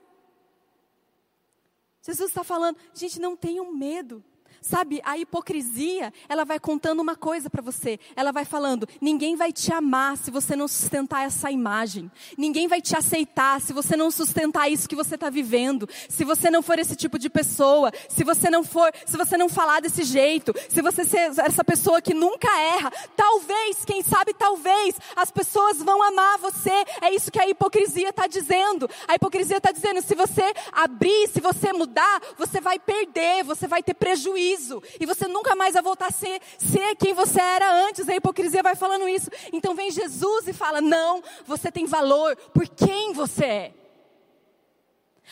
Jesus 2.01 2.29
está 2.29 2.43
falando, 2.43 2.77
gente, 2.93 3.19
não 3.19 3.35
tenham 3.35 3.71
medo. 3.71 4.23
Sabe, 4.63 5.01
a 5.03 5.17
hipocrisia, 5.17 6.13
ela 6.29 6.45
vai 6.45 6.59
contando 6.59 6.99
uma 6.99 7.15
coisa 7.15 7.49
para 7.49 7.63
você. 7.63 7.99
Ela 8.15 8.31
vai 8.31 8.45
falando: 8.45 8.87
ninguém 9.01 9.35
vai 9.35 9.51
te 9.51 9.73
amar 9.73 10.15
se 10.17 10.29
você 10.29 10.55
não 10.55 10.67
sustentar 10.67 11.25
essa 11.25 11.49
imagem. 11.49 12.11
Ninguém 12.37 12.67
vai 12.67 12.79
te 12.79 12.95
aceitar 12.95 13.59
se 13.59 13.73
você 13.73 13.97
não 13.97 14.11
sustentar 14.11 14.71
isso 14.71 14.87
que 14.87 14.95
você 14.95 15.15
está 15.15 15.31
vivendo. 15.31 15.89
Se 16.07 16.23
você 16.23 16.51
não 16.51 16.61
for 16.61 16.77
esse 16.77 16.95
tipo 16.95 17.17
de 17.17 17.27
pessoa, 17.27 17.91
se 18.07 18.23
você 18.23 18.51
não 18.51 18.63
for, 18.63 18.93
se 19.03 19.17
você 19.17 19.35
não 19.35 19.49
falar 19.49 19.81
desse 19.81 20.03
jeito, 20.03 20.53
se 20.69 20.79
você 20.79 21.03
ser 21.05 21.31
essa 21.39 21.63
pessoa 21.63 21.99
que 21.99 22.13
nunca 22.13 22.47
erra, 22.59 22.91
talvez, 23.17 23.83
quem 23.83 24.03
sabe, 24.03 24.31
talvez 24.31 24.95
as 25.15 25.31
pessoas 25.31 25.79
vão 25.79 26.03
amar 26.03 26.37
você. 26.37 26.85
É 27.01 27.11
isso 27.11 27.31
que 27.31 27.39
a 27.39 27.49
hipocrisia 27.49 28.09
está 28.09 28.27
dizendo. 28.27 28.87
A 29.07 29.15
hipocrisia 29.15 29.57
está 29.57 29.71
dizendo: 29.71 30.03
se 30.03 30.13
você 30.13 30.53
abrir, 30.71 31.29
se 31.29 31.41
você 31.41 31.73
mudar, 31.73 32.21
você 32.37 32.61
vai 32.61 32.77
perder, 32.77 33.43
você 33.43 33.65
vai 33.65 33.81
ter 33.81 33.95
prejuízo 33.95 34.50
e 34.99 35.05
você 35.05 35.27
nunca 35.27 35.55
mais 35.55 35.73
vai 35.73 35.83
voltar 35.83 36.07
a 36.07 36.11
ser, 36.11 36.41
ser 36.57 36.95
quem 36.95 37.13
você 37.13 37.39
era 37.39 37.71
antes. 37.87 38.07
A 38.07 38.15
hipocrisia 38.15 38.63
vai 38.63 38.75
falando 38.75 39.07
isso. 39.07 39.29
Então 39.51 39.75
vem 39.75 39.91
Jesus 39.91 40.47
e 40.47 40.53
fala: 40.53 40.81
Não, 40.81 41.23
você 41.45 41.71
tem 41.71 41.85
valor 41.85 42.35
por 42.53 42.67
quem 42.67 43.13
você 43.13 43.45
é. 43.45 43.73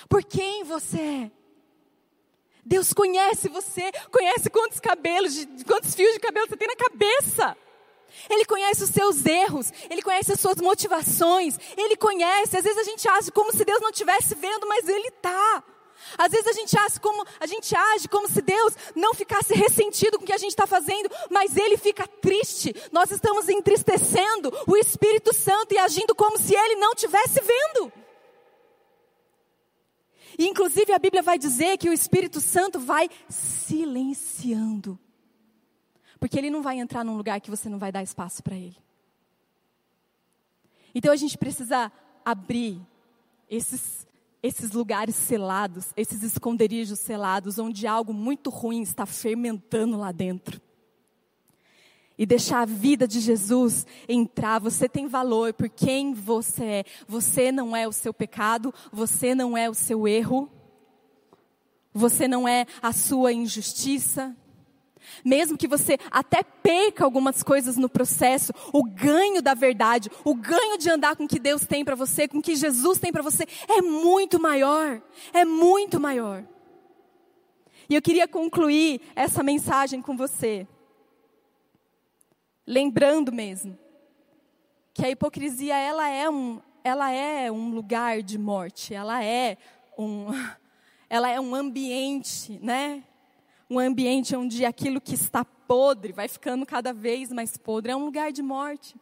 Por 0.08 0.24
quem 0.24 0.64
você 0.64 1.00
é. 1.00 1.32
Deus 2.64 2.94
conhece 2.94 3.50
você, 3.50 3.92
conhece 4.12 4.50
quantos 4.50 4.80
cabelos, 4.80 5.34
quantos 5.66 5.96
fios 5.96 6.14
de 6.14 6.20
cabelo 6.20 6.48
você 6.48 6.58
tem 6.58 6.68
na 6.68 6.76
cabeça. 6.76 7.58
Ele 8.30 8.46
conhece 8.46 8.84
os 8.84 8.90
seus 8.90 9.26
erros, 9.26 9.72
ele 9.90 10.02
conhece 10.02 10.32
as 10.32 10.40
suas 10.40 10.58
motivações, 10.58 11.58
ele 11.78 11.96
conhece. 11.96 12.58
Às 12.58 12.64
vezes 12.64 12.78
a 12.78 12.84
gente 12.84 13.08
age 13.08 13.32
como 13.32 13.52
se 13.52 13.64
Deus 13.64 13.82
não 13.82 13.90
estivesse 13.90 14.36
vendo, 14.36 14.68
mas 14.68 14.88
ele 14.88 15.08
está. 15.08 15.64
Às 16.18 16.32
vezes 16.32 16.48
a 16.48 16.54
gente 16.54 16.78
age 16.78 17.00
como 17.00 17.26
a 17.40 17.46
gente 17.46 17.76
age 17.76 18.08
como 18.08 18.28
se 18.28 18.42
Deus 18.42 18.76
não 18.96 19.14
ficasse 19.14 19.54
ressentido 19.54 20.18
com 20.18 20.24
o 20.24 20.28
que 20.28 20.34
a 20.34 20.38
gente 20.38 20.52
está 20.52 20.66
fazendo, 20.66 21.10
mas 21.30 21.56
Ele 21.56 21.78
fica 21.78 22.08
triste. 22.08 22.74
Nós 22.92 23.12
estamos 23.12 23.48
entristecendo 23.50 24.52
o 24.68 24.76
Espírito 24.78 25.34
Santo 25.34 25.74
e 25.74 25.78
agindo 25.78 26.16
como 26.16 26.38
se 26.38 26.56
Ele 26.56 26.76
não 26.76 26.94
estivesse 26.94 27.42
vendo. 27.42 27.92
E 30.38 30.48
inclusive 30.48 30.94
a 30.94 31.00
Bíblia 31.00 31.22
vai 31.22 31.38
dizer 31.38 31.78
que 31.78 31.90
o 31.90 31.94
Espírito 31.94 32.40
Santo 32.40 32.80
vai 32.80 33.10
silenciando. 33.28 34.98
Porque 36.20 36.38
ele 36.38 36.50
não 36.50 36.62
vai 36.62 36.80
entrar 36.80 37.04
num 37.04 37.18
lugar 37.18 37.40
que 37.42 37.50
você 37.50 37.70
não 37.70 37.78
vai 37.78 37.92
dar 37.92 38.04
espaço 38.04 38.42
para 38.42 38.56
ele. 38.56 38.78
Então 40.94 41.12
a 41.12 41.16
gente 41.16 41.38
precisa 41.38 41.92
abrir 42.26 42.82
esses 43.50 44.08
esses 44.42 44.72
lugares 44.72 45.16
selados, 45.16 45.88
esses 45.96 46.24
esconderijos 46.24 47.00
selados, 47.00 47.60
onde 47.60 47.86
algo 47.86 48.14
muito 48.14 48.50
ruim 48.50 48.82
está 48.82 49.06
fermentando 49.06 49.98
lá 49.98 50.12
dentro. 50.12 50.62
E 52.18 52.26
deixar 52.26 52.62
a 52.62 52.66
vida 52.66 53.08
de 53.08 53.20
Jesus 53.20 53.86
entrar. 54.08 54.60
Você 54.60 54.90
tem 54.90 55.08
valor 55.08 55.54
por 55.54 55.70
quem 55.70 56.14
você 56.14 56.64
é. 56.64 56.84
Você 57.08 57.52
não 57.52 57.76
é 57.76 57.88
o 57.88 57.94
seu 57.94 58.14
pecado, 58.14 58.74
você 58.92 59.34
não 59.34 59.58
é 59.58 59.70
o 59.70 59.74
seu 59.74 60.08
erro, 60.08 60.50
você 61.94 62.28
não 62.28 62.48
é 62.48 62.66
a 62.82 62.92
sua 62.92 63.32
injustiça. 63.32 64.36
Mesmo 65.24 65.58
que 65.58 65.68
você 65.68 65.98
até 66.12 66.44
perca 66.44 67.04
algumas 67.04 67.44
coisas 67.44 67.78
no 67.78 67.90
processo, 67.90 68.54
o 68.74 68.84
ganho 68.84 69.42
da 69.42 69.54
verdade, 69.54 70.10
o 70.24 70.34
ganho 70.34 70.78
de 70.78 70.90
andar 70.90 71.16
com 71.16 71.26
o 71.26 71.28
que 71.28 71.40
Deus 71.40 71.66
tem 71.66 71.84
para 71.84 71.96
você, 71.96 72.28
com 72.28 72.40
o 72.40 72.42
que 72.42 72.56
Jesus 72.56 73.00
tem 73.00 73.12
para 73.12 73.24
você, 73.24 73.46
é 73.68 73.82
muito 73.82 74.40
maior. 74.40 75.02
É 75.34 75.46
muito 75.46 76.00
maior. 76.00 76.44
E 77.90 77.96
eu 77.96 78.02
queria 78.02 78.28
concluir 78.28 79.02
essa 79.16 79.42
mensagem 79.42 80.00
com 80.00 80.16
você, 80.16 80.68
lembrando 82.68 83.32
mesmo 83.32 83.76
que 84.94 85.04
a 85.04 85.10
hipocrisia 85.10 85.76
ela 85.76 86.08
é 86.08 86.30
um, 86.30 86.62
ela 86.84 87.10
é 87.10 87.52
um 87.52 87.72
lugar 87.72 88.22
de 88.22 88.38
morte, 88.38 88.94
ela 88.94 89.24
é 89.24 89.58
um, 89.98 90.28
ela 91.10 91.30
é 91.30 91.40
um 91.40 91.56
ambiente, 91.56 92.60
né? 92.62 93.04
Um 93.70 93.78
ambiente 93.78 94.36
onde 94.36 94.66
aquilo 94.66 95.00
que 95.00 95.14
está 95.14 95.46
podre 95.46 96.12
vai 96.12 96.28
ficando 96.28 96.66
cada 96.66 96.92
vez 96.92 97.32
mais 97.32 97.56
podre. 97.56 97.92
É 97.92 97.96
um 97.96 98.06
lugar 98.06 98.32
de 98.32 98.42
morte. 98.42 98.96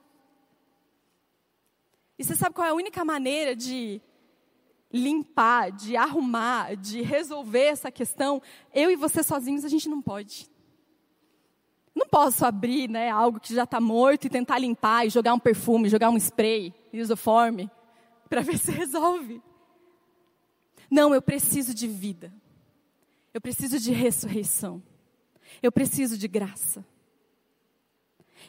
E 2.19 2.23
você 2.23 2.36
sabe 2.36 2.56
qual 2.56 2.67
é 2.67 2.71
a 2.71 2.75
única 2.75 3.06
maneira 3.06 3.56
de 3.56 4.01
limpar, 4.91 5.71
de 5.71 5.95
arrumar, 5.95 6.75
de 6.75 7.01
resolver 7.01 7.65
essa 7.65 7.91
questão? 7.91 8.41
Eu 8.73 8.91
e 8.91 8.95
você 8.95 9.23
sozinhos 9.23 9.63
a 9.63 9.69
gente 9.69 9.88
não 9.88 10.01
pode. 10.01 10.49
Não 11.95 12.08
posso 12.08 12.45
abrir 12.45 12.89
né, 12.89 13.10
algo 13.10 13.39
que 13.39 13.56
já 13.56 13.63
está 13.63 13.80
morto 13.80 14.25
e 14.25 14.30
tentar 14.30 14.60
limpar 14.60 15.06
e 15.06 15.10
jogar 15.10 15.34
um 15.34 15.39
perfume, 15.39 15.89
jogar 15.89 16.10
um 16.10 16.17
spray, 16.17 16.73
isoforme, 16.91 17.71
para 18.30 18.41
ver 18.43 18.58
se 18.58 18.71
resolve. 18.71 19.41
Não, 20.91 21.13
eu 21.13 21.21
preciso 21.21 21.73
de 21.73 21.88
vida. 21.88 22.34
Eu 23.38 23.41
preciso 23.41 23.78
de 23.78 23.91
ressurreição. 23.91 24.82
Eu 25.62 25.71
preciso 25.71 26.17
de 26.17 26.28
graça. 26.28 26.84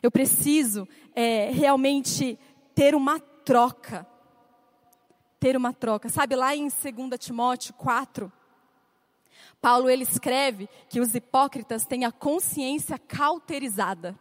Eu 0.03 0.11
preciso 0.11 0.88
é, 1.14 1.51
realmente 1.51 2.38
ter 2.74 2.94
uma 2.94 3.20
troca. 3.20 4.07
Ter 5.38 5.59
uma 5.59 5.74
troca. 5.74 6.09
Sabe 6.09 6.35
lá 6.35 6.57
em 6.57 6.68
2 6.68 7.20
Timóteo 7.20 7.74
4, 7.74 8.33
Paulo 9.61 9.90
ele 9.90 10.05
escreve 10.05 10.66
que 10.88 11.01
os 11.01 11.14
hipócritas 11.14 11.85
têm 11.85 12.07
a 12.07 12.11
consciência 12.11 12.98
cauterizada. 12.98 14.18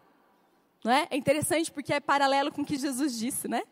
Não 0.83 0.91
é? 0.91 1.07
é 1.09 1.15
interessante 1.15 1.71
porque 1.71 1.93
é 1.93 2.01
paralelo 2.01 2.51
com 2.51 2.63
o 2.63 2.65
que 2.65 2.75
Jesus 2.75 3.17
disse, 3.17 3.47
né? 3.47 3.63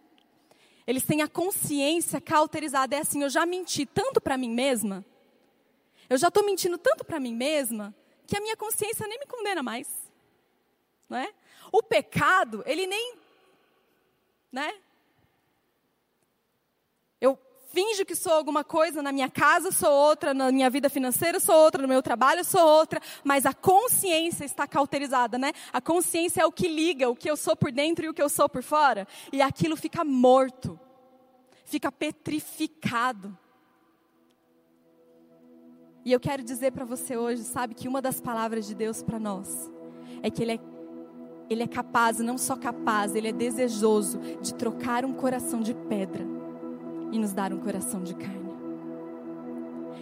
Eles 0.87 1.03
têm 1.03 1.21
a 1.21 1.27
consciência 1.27 2.21
cauterizada. 2.21 2.95
É 2.95 2.99
assim, 3.01 3.21
eu 3.21 3.29
já 3.29 3.45
menti 3.45 3.85
tanto 3.85 4.21
para 4.21 4.37
mim 4.37 4.49
mesma 4.49 5.03
eu 6.09 6.17
já 6.17 6.27
estou 6.27 6.45
mentindo 6.45 6.77
tanto 6.77 7.03
para 7.03 7.19
mim 7.19 7.33
mesma 7.33 7.93
que 8.25 8.37
a 8.37 8.41
minha 8.41 8.57
consciência 8.57 9.07
nem 9.07 9.19
me 9.19 9.25
condena 9.25 9.61
mais. 9.61 9.87
Não 11.09 11.17
é? 11.17 11.31
O 11.71 11.83
pecado, 11.83 12.63
ele 12.65 12.87
nem. 12.87 13.15
Né? 14.51 14.73
Eu 17.19 17.37
finjo 17.67 18.05
que 18.05 18.15
sou 18.15 18.31
alguma 18.31 18.63
coisa 18.63 19.01
na 19.01 19.11
minha 19.11 19.29
casa, 19.29 19.71
sou 19.71 19.91
outra 19.91 20.33
na 20.33 20.51
minha 20.51 20.69
vida 20.69 20.89
financeira, 20.89 21.39
sou 21.39 21.55
outra 21.55 21.81
no 21.81 21.87
meu 21.87 22.01
trabalho, 22.01 22.43
sou 22.43 22.65
outra, 22.65 23.01
mas 23.23 23.45
a 23.45 23.53
consciência 23.53 24.45
está 24.45 24.67
cauterizada, 24.67 25.37
né? 25.37 25.51
A 25.73 25.81
consciência 25.81 26.41
é 26.41 26.45
o 26.45 26.51
que 26.51 26.67
liga 26.67 27.09
o 27.09 27.15
que 27.15 27.29
eu 27.29 27.35
sou 27.35 27.55
por 27.55 27.71
dentro 27.71 28.05
e 28.05 28.09
o 28.09 28.13
que 28.13 28.21
eu 28.21 28.29
sou 28.29 28.47
por 28.47 28.63
fora, 28.63 29.07
e 29.31 29.41
aquilo 29.41 29.75
fica 29.75 30.03
morto, 30.03 30.79
fica 31.65 31.91
petrificado. 31.91 33.37
E 36.05 36.11
eu 36.11 36.19
quero 36.19 36.43
dizer 36.43 36.71
para 36.71 36.85
você 36.85 37.17
hoje, 37.17 37.43
sabe, 37.43 37.73
que 37.73 37.87
uma 37.87 37.99
das 37.99 38.21
palavras 38.21 38.67
de 38.67 38.75
Deus 38.75 39.01
para 39.01 39.19
nós 39.19 39.71
é 40.21 40.29
que 40.29 40.43
Ele 40.43 40.51
é, 40.51 40.59
Ele 41.49 41.63
é 41.63 41.67
capaz, 41.67 42.19
não 42.19 42.37
só 42.37 42.55
capaz, 42.55 43.15
Ele 43.15 43.29
é 43.29 43.31
desejoso 43.31 44.19
de 44.39 44.53
trocar 44.53 45.03
um 45.03 45.13
coração 45.13 45.61
de 45.61 45.73
pedra 45.73 46.23
e 47.11 47.17
nos 47.17 47.33
dar 47.33 47.51
um 47.51 47.57
coração 47.57 48.03
de 48.03 48.13
carne. 48.13 48.53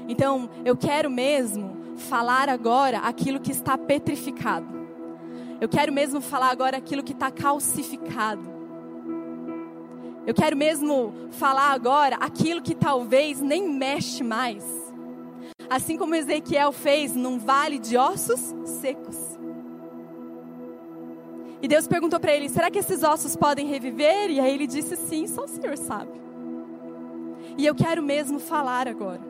Então, 0.09 0.49
eu 0.65 0.75
quero 0.75 1.09
mesmo 1.09 1.73
falar 1.95 2.49
agora 2.49 2.97
aquilo 2.97 3.39
que 3.39 3.53
está 3.53 3.77
petrificado. 3.77 4.67
Eu 5.61 5.69
quero 5.69 5.93
mesmo 5.93 6.19
falar 6.19 6.49
agora 6.49 6.75
aquilo 6.75 7.01
que 7.01 7.13
está 7.13 7.31
calcificado. 7.31 8.51
Eu 10.27 10.33
quero 10.33 10.57
mesmo 10.57 11.13
falar 11.31 11.71
agora 11.71 12.17
aquilo 12.17 12.61
que 12.61 12.75
talvez 12.75 13.39
nem 13.39 13.69
mexe 13.69 14.21
mais 14.21 14.83
assim 15.73 15.97
como 15.97 16.13
Ezequiel 16.13 16.71
fez 16.71 17.15
num 17.15 17.39
vale 17.39 17.79
de 17.79 17.97
ossos 17.97 18.53
secos. 18.63 19.17
E 21.62 21.67
Deus 21.67 21.88
perguntou 21.88 22.19
para 22.19 22.31
ele: 22.31 22.47
será 22.47 22.69
que 22.69 22.77
esses 22.77 23.01
ossos 23.01 23.36
podem 23.36 23.65
reviver? 23.65 24.29
E 24.29 24.39
aí 24.39 24.53
ele 24.53 24.67
disse: 24.67 24.95
sim, 24.95 25.25
só 25.25 25.45
o 25.45 25.47
Senhor 25.47 25.75
sabe. 25.77 26.12
E 27.57 27.65
eu 27.65 27.73
quero 27.73 28.03
mesmo 28.03 28.39
falar 28.39 28.88
agora. 28.88 29.21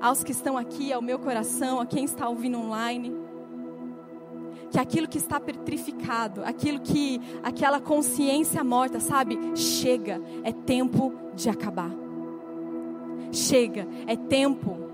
Aos 0.00 0.24
que 0.24 0.32
estão 0.32 0.56
aqui, 0.56 0.90
ao 0.90 1.02
meu 1.02 1.18
coração, 1.18 1.78
a 1.78 1.84
quem 1.84 2.04
está 2.04 2.26
ouvindo 2.26 2.58
online, 2.58 3.14
que 4.70 4.78
aquilo 4.78 5.06
que 5.06 5.18
está 5.18 5.38
petrificado, 5.38 6.42
aquilo 6.42 6.80
que, 6.80 7.20
aquela 7.42 7.78
consciência 7.78 8.64
morta, 8.64 8.98
sabe, 9.00 9.38
chega, 9.54 10.18
é 10.42 10.52
tempo 10.52 11.12
de 11.34 11.50
acabar. 11.50 12.09
Chega, 13.32 13.86
é 14.06 14.16
tempo 14.16 14.90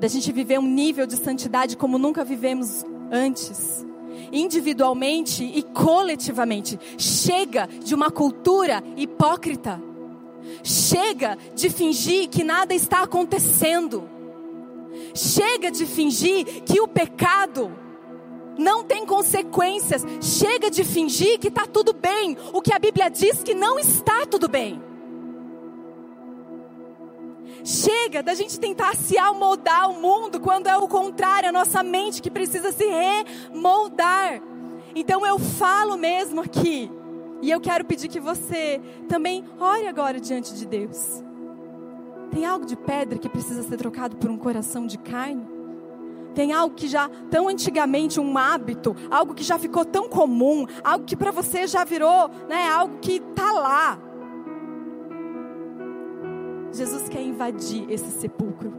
da 0.00 0.08
gente 0.08 0.32
viver 0.32 0.58
um 0.58 0.66
nível 0.66 1.06
de 1.06 1.16
santidade 1.16 1.76
como 1.76 1.96
nunca 1.96 2.24
vivemos 2.24 2.84
antes. 3.10 3.86
Individualmente 4.32 5.44
e 5.44 5.62
coletivamente. 5.62 6.78
Chega 6.98 7.68
de 7.84 7.94
uma 7.94 8.10
cultura 8.10 8.82
hipócrita. 8.96 9.80
Chega 10.64 11.38
de 11.54 11.70
fingir 11.70 12.28
que 12.28 12.42
nada 12.42 12.74
está 12.74 13.02
acontecendo. 13.02 14.08
Chega 15.14 15.70
de 15.70 15.86
fingir 15.86 16.62
que 16.64 16.80
o 16.80 16.88
pecado 16.88 17.70
não 18.58 18.82
tem 18.82 19.06
consequências. 19.06 20.04
Chega 20.20 20.70
de 20.70 20.82
fingir 20.82 21.38
que 21.38 21.48
está 21.48 21.66
tudo 21.66 21.92
bem. 21.92 22.36
O 22.52 22.60
que 22.60 22.74
a 22.74 22.78
Bíblia 22.78 23.08
diz 23.08 23.42
que 23.42 23.54
não 23.54 23.78
está 23.78 24.26
tudo 24.26 24.48
bem. 24.48 24.82
Chega 27.64 28.22
da 28.22 28.34
gente 28.34 28.58
tentar 28.58 28.96
se 28.96 29.16
amoldar 29.16 29.90
o 29.90 30.00
mundo 30.00 30.40
quando 30.40 30.66
é 30.66 30.76
o 30.76 30.88
contrário, 30.88 31.48
a 31.48 31.52
nossa 31.52 31.82
mente 31.82 32.20
que 32.20 32.30
precisa 32.30 32.72
se 32.72 32.84
remoldar. 32.84 34.42
Então 34.94 35.24
eu 35.24 35.38
falo 35.38 35.96
mesmo 35.96 36.40
aqui, 36.40 36.90
e 37.40 37.50
eu 37.50 37.60
quero 37.60 37.84
pedir 37.84 38.08
que 38.08 38.20
você 38.20 38.80
também 39.08 39.44
ore 39.58 39.86
agora 39.86 40.20
diante 40.20 40.54
de 40.54 40.66
Deus. 40.66 41.22
Tem 42.30 42.44
algo 42.44 42.64
de 42.64 42.76
pedra 42.76 43.18
que 43.18 43.28
precisa 43.28 43.62
ser 43.62 43.76
trocado 43.76 44.16
por 44.16 44.30
um 44.30 44.36
coração 44.36 44.86
de 44.86 44.96
carne? 44.98 45.46
Tem 46.34 46.52
algo 46.52 46.74
que 46.74 46.88
já 46.88 47.10
tão 47.30 47.48
antigamente 47.48 48.18
um 48.18 48.38
hábito, 48.38 48.96
algo 49.10 49.34
que 49.34 49.42
já 49.42 49.58
ficou 49.58 49.84
tão 49.84 50.08
comum, 50.08 50.66
algo 50.82 51.04
que 51.04 51.14
para 51.14 51.30
você 51.30 51.66
já 51.66 51.84
virou, 51.84 52.30
né, 52.48 52.68
algo 52.68 52.98
que 52.98 53.20
tá 53.20 53.52
lá. 53.52 53.98
Jesus 56.72 57.08
quer 57.08 57.22
invadir 57.22 57.90
esse 57.90 58.10
sepulcro. 58.10 58.72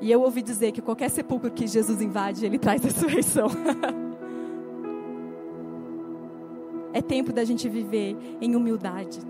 E 0.00 0.10
eu 0.10 0.20
ouvi 0.20 0.42
dizer 0.42 0.72
que 0.72 0.82
qualquer 0.82 1.08
sepulcro 1.08 1.50
que 1.50 1.66
Jesus 1.66 2.02
invade, 2.02 2.44
ele 2.44 2.58
traz 2.58 2.82
ressurreição. 2.84 3.48
é 6.92 7.00
tempo 7.00 7.32
da 7.32 7.44
gente 7.44 7.68
viver 7.68 8.16
em 8.40 8.54
humildade. 8.54 9.20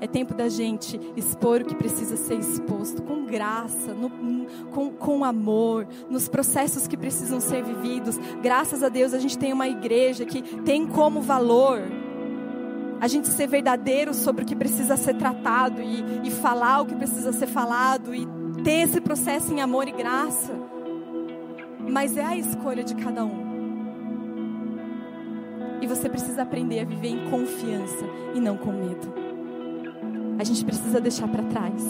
É 0.00 0.06
tempo 0.06 0.32
da 0.32 0.48
gente 0.48 0.98
expor 1.14 1.60
o 1.60 1.64
que 1.66 1.74
precisa 1.74 2.16
ser 2.16 2.38
exposto, 2.38 3.02
com 3.02 3.26
graça, 3.26 3.92
no, 3.92 4.08
com, 4.70 4.90
com 4.92 5.24
amor, 5.24 5.86
nos 6.08 6.26
processos 6.26 6.88
que 6.88 6.96
precisam 6.96 7.38
ser 7.38 7.62
vividos. 7.62 8.16
Graças 8.42 8.82
a 8.82 8.88
Deus 8.88 9.12
a 9.12 9.18
gente 9.18 9.36
tem 9.36 9.52
uma 9.52 9.68
igreja 9.68 10.24
que 10.24 10.40
tem 10.62 10.86
como 10.86 11.20
valor 11.20 11.82
a 13.00 13.08
gente 13.08 13.28
ser 13.28 13.46
verdadeiro 13.46 14.12
sobre 14.12 14.44
o 14.44 14.46
que 14.46 14.54
precisa 14.54 14.96
ser 14.96 15.14
tratado 15.14 15.80
e, 15.80 16.28
e 16.28 16.30
falar 16.30 16.82
o 16.82 16.86
que 16.86 16.94
precisa 16.94 17.32
ser 17.32 17.46
falado 17.46 18.14
e 18.14 18.26
ter 18.62 18.82
esse 18.82 19.00
processo 19.00 19.52
em 19.52 19.62
amor 19.62 19.88
e 19.88 19.92
graça. 19.92 20.52
Mas 21.88 22.16
é 22.16 22.24
a 22.24 22.36
escolha 22.36 22.84
de 22.84 22.94
cada 22.94 23.24
um. 23.24 23.48
E 25.80 25.86
você 25.86 26.10
precisa 26.10 26.42
aprender 26.42 26.80
a 26.80 26.84
viver 26.84 27.08
em 27.08 27.30
confiança 27.30 28.04
e 28.34 28.40
não 28.40 28.58
com 28.58 28.70
medo. 28.70 29.14
A 30.38 30.44
gente 30.44 30.62
precisa 30.62 31.00
deixar 31.00 31.26
para 31.26 31.42
trás 31.44 31.82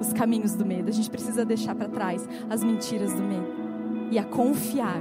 os 0.00 0.12
caminhos 0.12 0.56
do 0.56 0.66
medo. 0.66 0.88
A 0.88 0.92
gente 0.92 1.08
precisa 1.08 1.44
deixar 1.44 1.76
para 1.76 1.88
trás 1.88 2.28
as 2.50 2.64
mentiras 2.64 3.12
do 3.12 3.22
medo 3.22 3.62
e 4.10 4.18
a 4.18 4.24
confiar, 4.24 5.00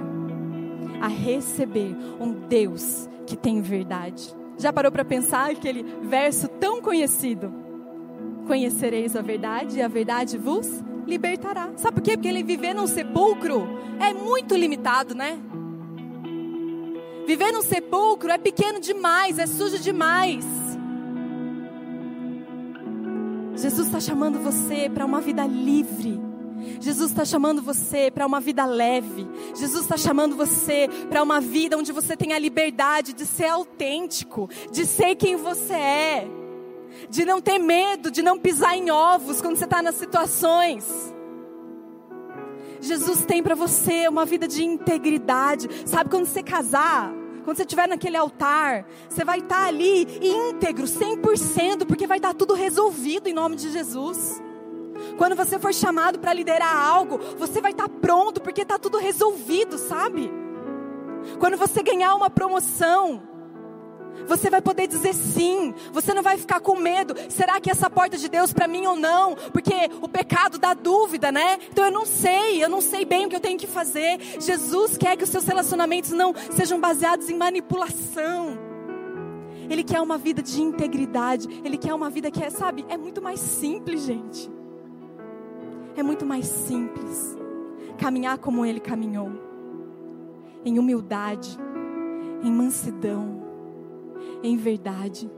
a 1.01 1.08
receber 1.08 1.95
um 2.19 2.32
Deus 2.47 3.10
que 3.25 3.36
tem 3.36 3.60
verdade. 3.60 4.40
Já 4.62 4.71
parou 4.71 4.91
para 4.91 5.04
pensar 5.04 5.50
aquele 5.50 5.82
verso 6.04 6.47
tão 6.47 6.84
conhecido? 6.84 7.52
Conhecereis 8.45 9.15
a 9.15 9.21
verdade 9.24 9.80
e 9.80 9.82
a 9.82 9.88
verdade 9.88 10.38
vos 10.38 10.69
libertará. 11.08 11.71
Sabe 11.78 11.95
por 11.95 12.04
quê? 12.04 12.12
Porque 12.12 12.28
ele 12.28 12.43
viver 12.43 12.76
num 12.76 12.86
sepulcro 12.86 13.67
é 14.00 14.13
muito 14.13 14.56
limitado, 14.56 15.15
né? 15.15 15.39
Viver 17.26 17.52
num 17.52 17.63
sepulcro 17.63 18.30
é 18.30 18.38
pequeno 18.38 18.80
demais, 18.80 19.39
é 19.39 19.47
sujo 19.47 19.80
demais. 19.80 20.45
Jesus 23.56 23.88
está 23.88 24.00
chamando 24.00 24.38
você 24.38 24.88
para 24.93 25.08
uma 25.08 25.21
vida 25.21 25.43
livre. 25.47 26.31
Jesus 26.80 27.12
está 27.12 27.26
chamando 27.26 27.62
você 27.62 28.12
para 28.12 28.26
uma 28.26 28.39
vida 28.39 28.65
leve. 28.65 29.28
Jesus 29.56 29.84
está 29.84 29.97
chamando 29.97 30.36
você 30.36 30.89
para 31.10 31.24
uma 31.24 31.39
vida 31.41 31.78
onde 31.78 31.91
você 31.91 32.15
tem 32.15 32.34
a 32.34 32.39
liberdade 32.39 33.13
de 33.13 33.26
ser 33.26 33.47
autêntico, 33.47 34.50
de 34.71 34.86
ser 34.86 35.15
quem 35.15 35.36
você 35.36 35.74
é, 35.74 36.28
de 37.10 37.26
não 37.26 37.41
ter 37.41 37.60
medo, 37.60 38.12
de 38.12 38.21
não 38.21 38.38
pisar 38.38 38.76
em 38.76 38.89
ovos 38.91 39.41
quando 39.41 39.58
você 39.58 39.65
está 39.65 39.82
nas 39.82 39.95
situações. 39.95 41.13
Jesus 42.80 43.24
tem 43.26 43.43
para 43.43 43.54
você 43.54 44.08
uma 44.08 44.26
vida 44.26 44.47
de 44.47 44.63
integridade. 44.63 45.69
Sabe 45.86 46.10
quando 46.10 46.26
você 46.26 46.41
casar? 46.41 47.13
Quando 47.43 47.58
você 47.58 47.63
estiver 47.63 47.88
naquele 47.88 48.17
altar, 48.17 48.86
você 49.08 49.24
vai 49.24 49.39
estar 49.39 49.65
ali 49.67 50.08
íntegro, 50.21 50.86
100%, 50.86 51.86
porque 51.86 52.08
vai 52.08 52.17
estar 52.17 52.34
tudo 52.34 52.54
resolvido 52.54 53.28
em 53.28 53.34
nome 53.34 53.56
de 53.56 53.71
Jesus. 53.71 54.41
Quando 55.17 55.36
você 55.36 55.60
for 55.60 55.74
chamado 55.74 56.19
para 56.19 56.34
liderar 56.34 56.76
algo, 56.76 57.19
você 57.38 57.62
vai 57.62 57.71
estar 57.71 57.89
pronto, 57.89 58.41
porque 58.41 58.62
está 58.62 58.78
tudo 58.78 58.97
resolvido, 58.97 59.78
sabe? 59.78 60.32
Quando 61.39 61.58
você 61.58 61.84
ganhar 61.84 62.15
uma 62.15 62.30
promoção, 62.30 63.21
você 64.28 64.50
vai 64.50 64.62
poder 64.62 64.88
dizer 64.88 65.13
sim. 65.13 65.74
Você 65.91 66.13
não 66.13 66.24
vai 66.24 66.38
ficar 66.38 66.60
com 66.60 66.78
medo. 66.78 67.15
Será 67.30 67.60
que 67.60 67.69
essa 67.69 67.89
porta 67.89 68.17
de 68.17 68.30
Deus 68.30 68.54
para 68.54 68.67
mim 68.67 68.86
ou 68.86 68.95
não? 68.95 69.36
Porque 69.52 69.74
o 70.02 70.08
pecado 70.08 70.58
dá 70.58 70.74
dúvida, 70.74 71.32
né? 71.32 71.58
Então 71.69 71.86
eu 71.86 71.91
não 71.91 72.06
sei, 72.06 72.63
eu 72.63 72.69
não 72.69 72.82
sei 72.82 73.06
bem 73.06 73.26
o 73.26 73.30
que 73.30 73.36
eu 73.36 73.39
tenho 73.39 73.58
que 73.58 73.67
fazer. 73.67 74.19
Jesus 74.39 74.97
quer 74.97 75.15
que 75.15 75.24
os 75.24 75.30
seus 75.30 75.45
relacionamentos 75.45 76.12
não 76.12 76.34
sejam 76.52 76.80
baseados 76.80 77.30
em 77.30 77.38
manipulação. 77.38 78.58
Ele 79.69 79.84
quer 79.84 80.02
uma 80.02 80.17
vida 80.17 80.41
de 80.41 80.62
integridade. 80.62 81.47
Ele 81.63 81.78
quer 81.78 81.93
uma 81.93 82.10
vida 82.10 82.30
que 82.30 82.43
é, 82.43 82.50
sabe, 82.50 82.86
é 82.89 82.97
muito 82.97 83.21
mais 83.21 83.39
simples, 83.39 84.02
gente. 84.02 84.61
É 85.95 86.04
muito 86.04 86.25
mais 86.25 86.45
simples 86.45 87.38
caminhar 87.97 88.38
como 88.38 88.65
ele 88.65 88.80
caminhou. 88.80 89.32
Em 90.63 90.77
humildade, 90.77 91.58
em 92.43 92.51
mansidão 92.51 93.41
em 94.43 94.58
verdade. 94.58 95.30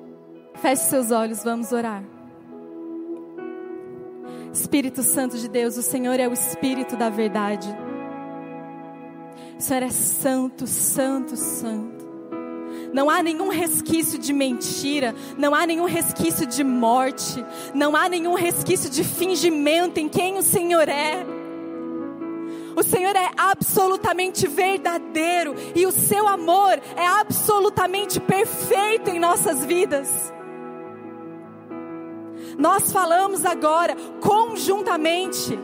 Feche 0.55 0.83
seus 0.83 1.11
olhos, 1.11 1.43
vamos 1.43 1.71
orar. 1.71 2.03
Espírito 4.51 5.01
Santo 5.01 5.37
de 5.37 5.49
Deus, 5.49 5.77
o 5.77 5.81
Senhor 5.81 6.19
é 6.19 6.27
o 6.27 6.33
Espírito 6.33 6.95
da 6.95 7.09
verdade. 7.09 7.75
O 9.57 9.61
Senhor 9.61 9.83
é 9.83 9.89
santo, 9.89 10.67
santo, 10.67 11.35
santo. 11.35 11.92
Não 12.93 13.10
há 13.10 13.23
nenhum 13.23 13.49
resquício 13.49 14.19
de 14.19 14.32
mentira, 14.32 15.15
não 15.36 15.56
há 15.56 15.65
nenhum 15.65 15.86
resquício 15.86 16.45
de 16.45 16.63
morte, 16.63 17.43
não 17.73 17.95
há 17.95 18.08
nenhum 18.08 18.36
resquício 18.36 18.88
de 18.88 19.03
fingimento 19.03 19.99
em 19.99 20.08
quem 20.08 20.38
o 20.38 20.43
Senhor 20.43 20.88
é. 20.88 21.25
O 22.75 22.84
Senhor 22.84 23.15
é 23.15 23.32
absolutamente 23.36 24.47
verdadeiro 24.47 25.56
e 25.75 25.86
o 25.88 25.91
seu 25.91 26.27
amor 26.27 26.79
é 26.95 27.06
absolutamente 27.06 28.19
perfeito 28.19 29.10
em 29.10 29.19
nossas 29.19 29.65
vidas. 29.65 30.32
Nós 32.58 32.91
falamos 32.91 33.43
agora 33.43 33.95
conjuntamente 34.21 35.58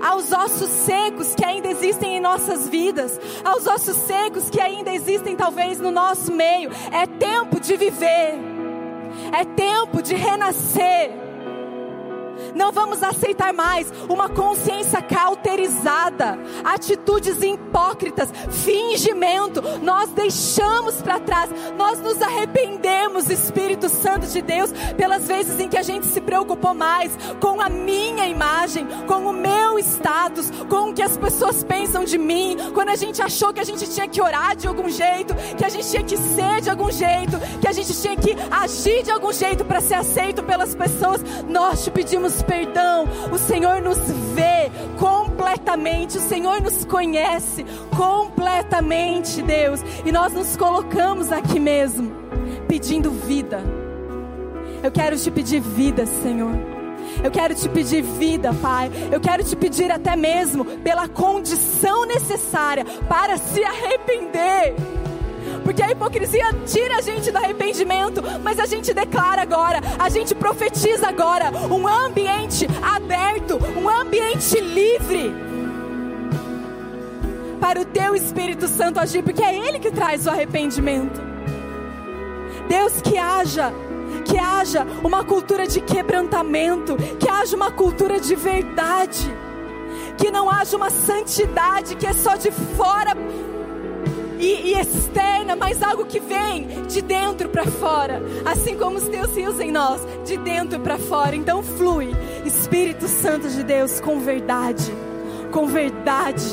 aos 0.00 0.32
ossos 0.32 0.68
secos 0.68 1.34
que 1.34 1.44
ainda 1.44 1.68
existem 1.68 2.16
em 2.16 2.20
nossas 2.20 2.68
vidas, 2.68 3.20
aos 3.44 3.66
ossos 3.66 3.96
secos 3.96 4.50
que 4.50 4.60
ainda 4.60 4.92
existem 4.92 5.36
talvez 5.36 5.78
no 5.78 5.90
nosso 5.90 6.32
meio. 6.32 6.70
É 6.92 7.06
tempo 7.06 7.60
de 7.60 7.76
viver, 7.76 8.38
é 9.32 9.44
tempo 9.44 10.02
de 10.02 10.14
renascer. 10.14 11.27
Não 12.54 12.72
vamos 12.72 13.02
aceitar 13.02 13.52
mais 13.52 13.92
uma 14.08 14.28
consciência 14.28 15.00
cauterizada, 15.02 16.38
atitudes 16.64 17.42
hipócritas, 17.42 18.30
fingimento. 18.50 19.62
Nós 19.82 20.10
deixamos 20.10 21.00
para 21.02 21.20
trás, 21.20 21.50
nós 21.76 22.00
nos 22.00 22.20
arrependemos, 22.20 23.30
Espírito 23.30 23.88
Santo 23.88 24.26
de 24.26 24.42
Deus, 24.42 24.72
pelas 24.96 25.26
vezes 25.26 25.60
em 25.60 25.68
que 25.68 25.76
a 25.76 25.82
gente 25.82 26.06
se 26.06 26.20
preocupou 26.20 26.74
mais 26.74 27.12
com 27.40 27.60
a 27.60 27.68
minha 27.68 28.26
imagem, 28.26 28.86
com 29.06 29.26
o 29.26 29.32
meu 29.32 29.78
status, 29.78 30.50
com 30.68 30.90
o 30.90 30.94
que 30.94 31.02
as 31.02 31.16
pessoas 31.16 31.62
pensam 31.62 32.04
de 32.04 32.18
mim, 32.18 32.56
quando 32.74 32.90
a 32.90 32.96
gente 32.96 33.22
achou 33.22 33.52
que 33.52 33.60
a 33.60 33.64
gente 33.64 33.88
tinha 33.88 34.08
que 34.08 34.20
orar 34.20 34.56
de 34.56 34.66
algum 34.66 34.88
jeito, 34.88 35.34
que 35.56 35.64
a 35.64 35.68
gente 35.68 35.88
tinha 35.88 36.02
que 36.02 36.16
ser 36.16 36.60
de 36.60 36.70
algum 36.70 36.90
jeito, 36.90 37.38
que 37.60 37.68
a 37.68 37.72
gente 37.72 37.92
tinha 38.00 38.16
que 38.16 38.36
agir 38.50 39.02
de 39.02 39.10
algum 39.10 39.32
jeito 39.32 39.64
para 39.64 39.80
ser 39.80 39.94
aceito 39.94 40.42
pelas 40.42 40.74
pessoas. 40.74 41.22
Nós 41.48 41.84
te 41.84 41.90
pedimos 42.28 42.42
perdão. 42.42 43.08
O 43.32 43.38
Senhor 43.38 43.80
nos 43.80 43.98
vê 44.34 44.70
completamente, 44.98 46.18
o 46.18 46.20
Senhor 46.20 46.60
nos 46.60 46.84
conhece 46.84 47.64
completamente, 47.96 49.42
Deus. 49.42 49.80
E 50.04 50.12
nós 50.12 50.32
nos 50.32 50.56
colocamos 50.56 51.32
aqui 51.32 51.58
mesmo, 51.58 52.12
pedindo 52.66 53.10
vida. 53.10 53.62
Eu 54.82 54.92
quero 54.92 55.16
te 55.16 55.30
pedir 55.30 55.60
vida, 55.60 56.06
Senhor. 56.06 56.54
Eu 57.22 57.30
quero 57.30 57.54
te 57.54 57.68
pedir 57.68 58.02
vida, 58.02 58.52
Pai. 58.54 58.90
Eu 59.10 59.20
quero 59.20 59.42
te 59.42 59.56
pedir 59.56 59.90
até 59.90 60.14
mesmo 60.14 60.64
pela 60.64 61.08
condição 61.08 62.06
necessária 62.06 62.84
para 63.08 63.36
se 63.38 63.64
arrepender 63.64 64.74
porque 65.60 65.82
a 65.82 65.90
hipocrisia 65.90 66.52
tira 66.66 66.98
a 66.98 67.00
gente 67.00 67.30
do 67.30 67.38
arrependimento, 67.38 68.22
mas 68.42 68.58
a 68.58 68.66
gente 68.66 68.92
declara 68.92 69.42
agora, 69.42 69.80
a 69.98 70.08
gente 70.08 70.34
profetiza 70.34 71.08
agora 71.08 71.50
um 71.70 71.86
ambiente 71.86 72.66
aberto, 72.82 73.58
um 73.76 73.88
ambiente 73.88 74.58
livre 74.60 75.34
para 77.60 77.80
o 77.80 77.84
teu 77.84 78.14
Espírito 78.14 78.68
Santo 78.68 79.00
agir, 79.00 79.22
porque 79.22 79.42
é 79.42 79.56
ele 79.56 79.78
que 79.78 79.90
traz 79.90 80.26
o 80.26 80.30
arrependimento. 80.30 81.20
Deus 82.68 83.00
que 83.00 83.18
haja 83.18 83.72
que 84.24 84.38
haja 84.38 84.86
uma 85.02 85.24
cultura 85.24 85.66
de 85.66 85.80
quebrantamento, 85.80 86.96
que 87.18 87.28
haja 87.28 87.56
uma 87.56 87.70
cultura 87.70 88.20
de 88.20 88.34
verdade, 88.34 89.34
que 90.16 90.30
não 90.30 90.50
haja 90.50 90.76
uma 90.76 90.90
santidade 90.90 91.96
que 91.96 92.06
é 92.06 92.12
só 92.12 92.36
de 92.36 92.50
fora 92.50 93.16
e, 94.38 94.72
e 94.72 94.80
externa, 94.80 95.56
mas 95.56 95.82
algo 95.82 96.06
que 96.06 96.20
vem 96.20 96.66
de 96.86 97.02
dentro 97.02 97.48
para 97.48 97.66
fora, 97.66 98.22
assim 98.44 98.76
como 98.76 98.96
os 98.96 99.08
teus 99.08 99.36
rios 99.36 99.60
em 99.60 99.70
nós, 99.70 100.00
de 100.24 100.36
dentro 100.36 100.80
para 100.80 100.98
fora. 100.98 101.34
Então 101.34 101.62
flui, 101.62 102.14
Espírito 102.44 103.08
Santo 103.08 103.48
de 103.48 103.62
Deus, 103.62 104.00
com 104.00 104.20
verdade, 104.20 104.92
com 105.52 105.66
verdade, 105.66 106.44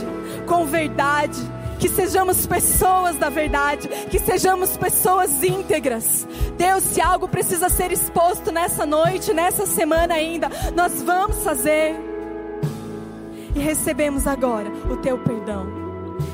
com 0.46 0.66
verdade 0.66 1.56
que 1.80 1.90
sejamos 1.90 2.46
pessoas 2.46 3.18
da 3.18 3.30
verdade, 3.30 3.88
que 4.10 4.18
sejamos 4.18 4.78
pessoas 4.78 5.44
íntegras. 5.44 6.28
Deus, 6.58 6.84
se 6.84 7.02
algo 7.02 7.28
precisa 7.28 7.70
ser 7.70 7.92
exposto 7.92 8.52
nessa 8.52 8.86
noite, 8.86 9.34
nessa 9.34 9.66
semana 9.66 10.14
ainda, 10.14 10.50
nós 10.74 11.02
vamos 11.02 11.44
fazer. 11.44 11.96
e 13.56 13.60
recebemos 13.60 14.28
agora 14.28 14.70
o 14.90 14.98
teu 14.98 15.18
perdão. 15.18 15.85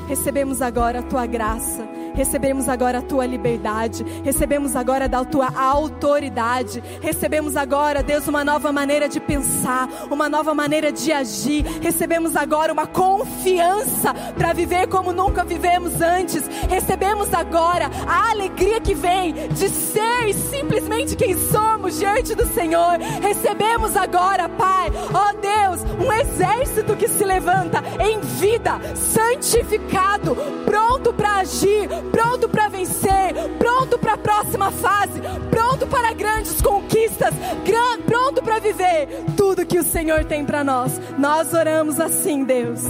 Recebemos 0.08 0.60
agora 0.60 0.98
a 0.98 1.02
tua 1.02 1.26
graça, 1.26 1.86
recebemos 2.14 2.68
agora 2.68 2.98
a 2.98 3.02
tua 3.02 3.26
liberdade, 3.26 4.04
recebemos 4.24 4.76
agora 4.76 5.08
da 5.08 5.24
tua 5.24 5.48
autoridade, 5.54 6.82
recebemos 7.00 7.56
agora, 7.56 8.02
Deus, 8.02 8.26
uma 8.28 8.44
nova 8.44 8.72
maneira 8.72 9.08
de 9.08 9.20
pensar, 9.20 9.88
uma 10.10 10.28
nova 10.28 10.54
maneira 10.54 10.92
de 10.92 11.12
agir, 11.12 11.64
recebemos 11.80 12.36
agora 12.36 12.72
uma 12.72 12.86
confiança 12.86 14.14
para 14.36 14.52
viver 14.52 14.86
como 14.88 15.12
nunca 15.12 15.44
vivemos 15.44 16.00
antes, 16.00 16.46
recebemos 16.68 17.32
agora 17.34 17.90
a 18.06 18.30
alegria 18.30 18.80
que 18.80 18.94
vem 18.94 19.32
de 19.48 19.68
ser 19.68 20.32
simplesmente 20.34 21.16
quem 21.16 21.36
somos 21.36 21.98
diante 21.98 22.34
do 22.34 22.46
Senhor, 22.46 22.98
recebemos 23.20 23.96
agora, 23.96 24.48
Pai, 24.48 24.90
ó 25.12 25.32
Deus, 25.32 25.80
um 25.98 26.12
exército 26.12 26.96
que 26.96 27.08
se 27.08 27.24
levanta 27.24 27.82
em 28.00 28.20
vida, 28.20 28.80
santificado, 28.94 30.36
pronto 30.64 31.12
para 31.12 31.36
agir, 31.36 31.88
pronto 32.10 32.48
para 32.48 32.68
vencer, 32.68 33.34
pronto 33.58 33.98
para 33.98 34.14
a 34.14 34.18
próxima 34.18 34.70
fase, 34.70 35.20
pronto 35.50 35.86
para 35.86 36.12
grandes 36.12 36.60
conquistas, 36.60 37.34
gran, 37.64 38.00
pronto 38.04 38.42
para 38.42 38.58
viver 38.58 39.24
tudo 39.36 39.66
que 39.66 39.78
o 39.78 39.84
Senhor 39.84 40.24
tem 40.24 40.44
para 40.44 40.64
nós. 40.64 41.00
Nós 41.18 41.52
oramos 41.52 42.00
assim, 42.00 42.44
Deus. 42.44 42.80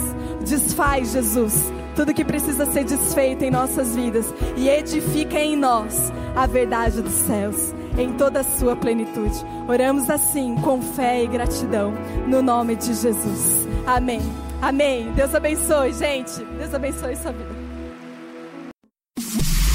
Desfaz, 0.45 1.13
Jesus, 1.13 1.71
tudo 1.95 2.13
que 2.13 2.25
precisa 2.25 2.65
ser 2.65 2.83
desfeito 2.83 3.43
em 3.43 3.51
nossas 3.51 3.95
vidas 3.95 4.25
e 4.57 4.67
edifica 4.67 5.39
em 5.39 5.55
nós 5.55 6.11
a 6.35 6.45
verdade 6.45 7.01
dos 7.01 7.13
céus 7.13 7.73
em 7.97 8.13
toda 8.13 8.39
a 8.39 8.43
sua 8.43 8.75
plenitude. 8.75 9.35
Oramos 9.67 10.09
assim, 10.09 10.55
com 10.55 10.81
fé 10.81 11.23
e 11.23 11.27
gratidão, 11.27 11.93
no 12.27 12.41
nome 12.41 12.75
de 12.75 12.93
Jesus. 12.93 13.67
Amém. 13.85 14.21
Amém. 14.61 15.11
Deus 15.13 15.33
abençoe, 15.35 15.93
gente. 15.93 16.43
Deus 16.57 16.73
abençoe 16.73 17.15
sua 17.15 17.31
vida. 17.31 17.52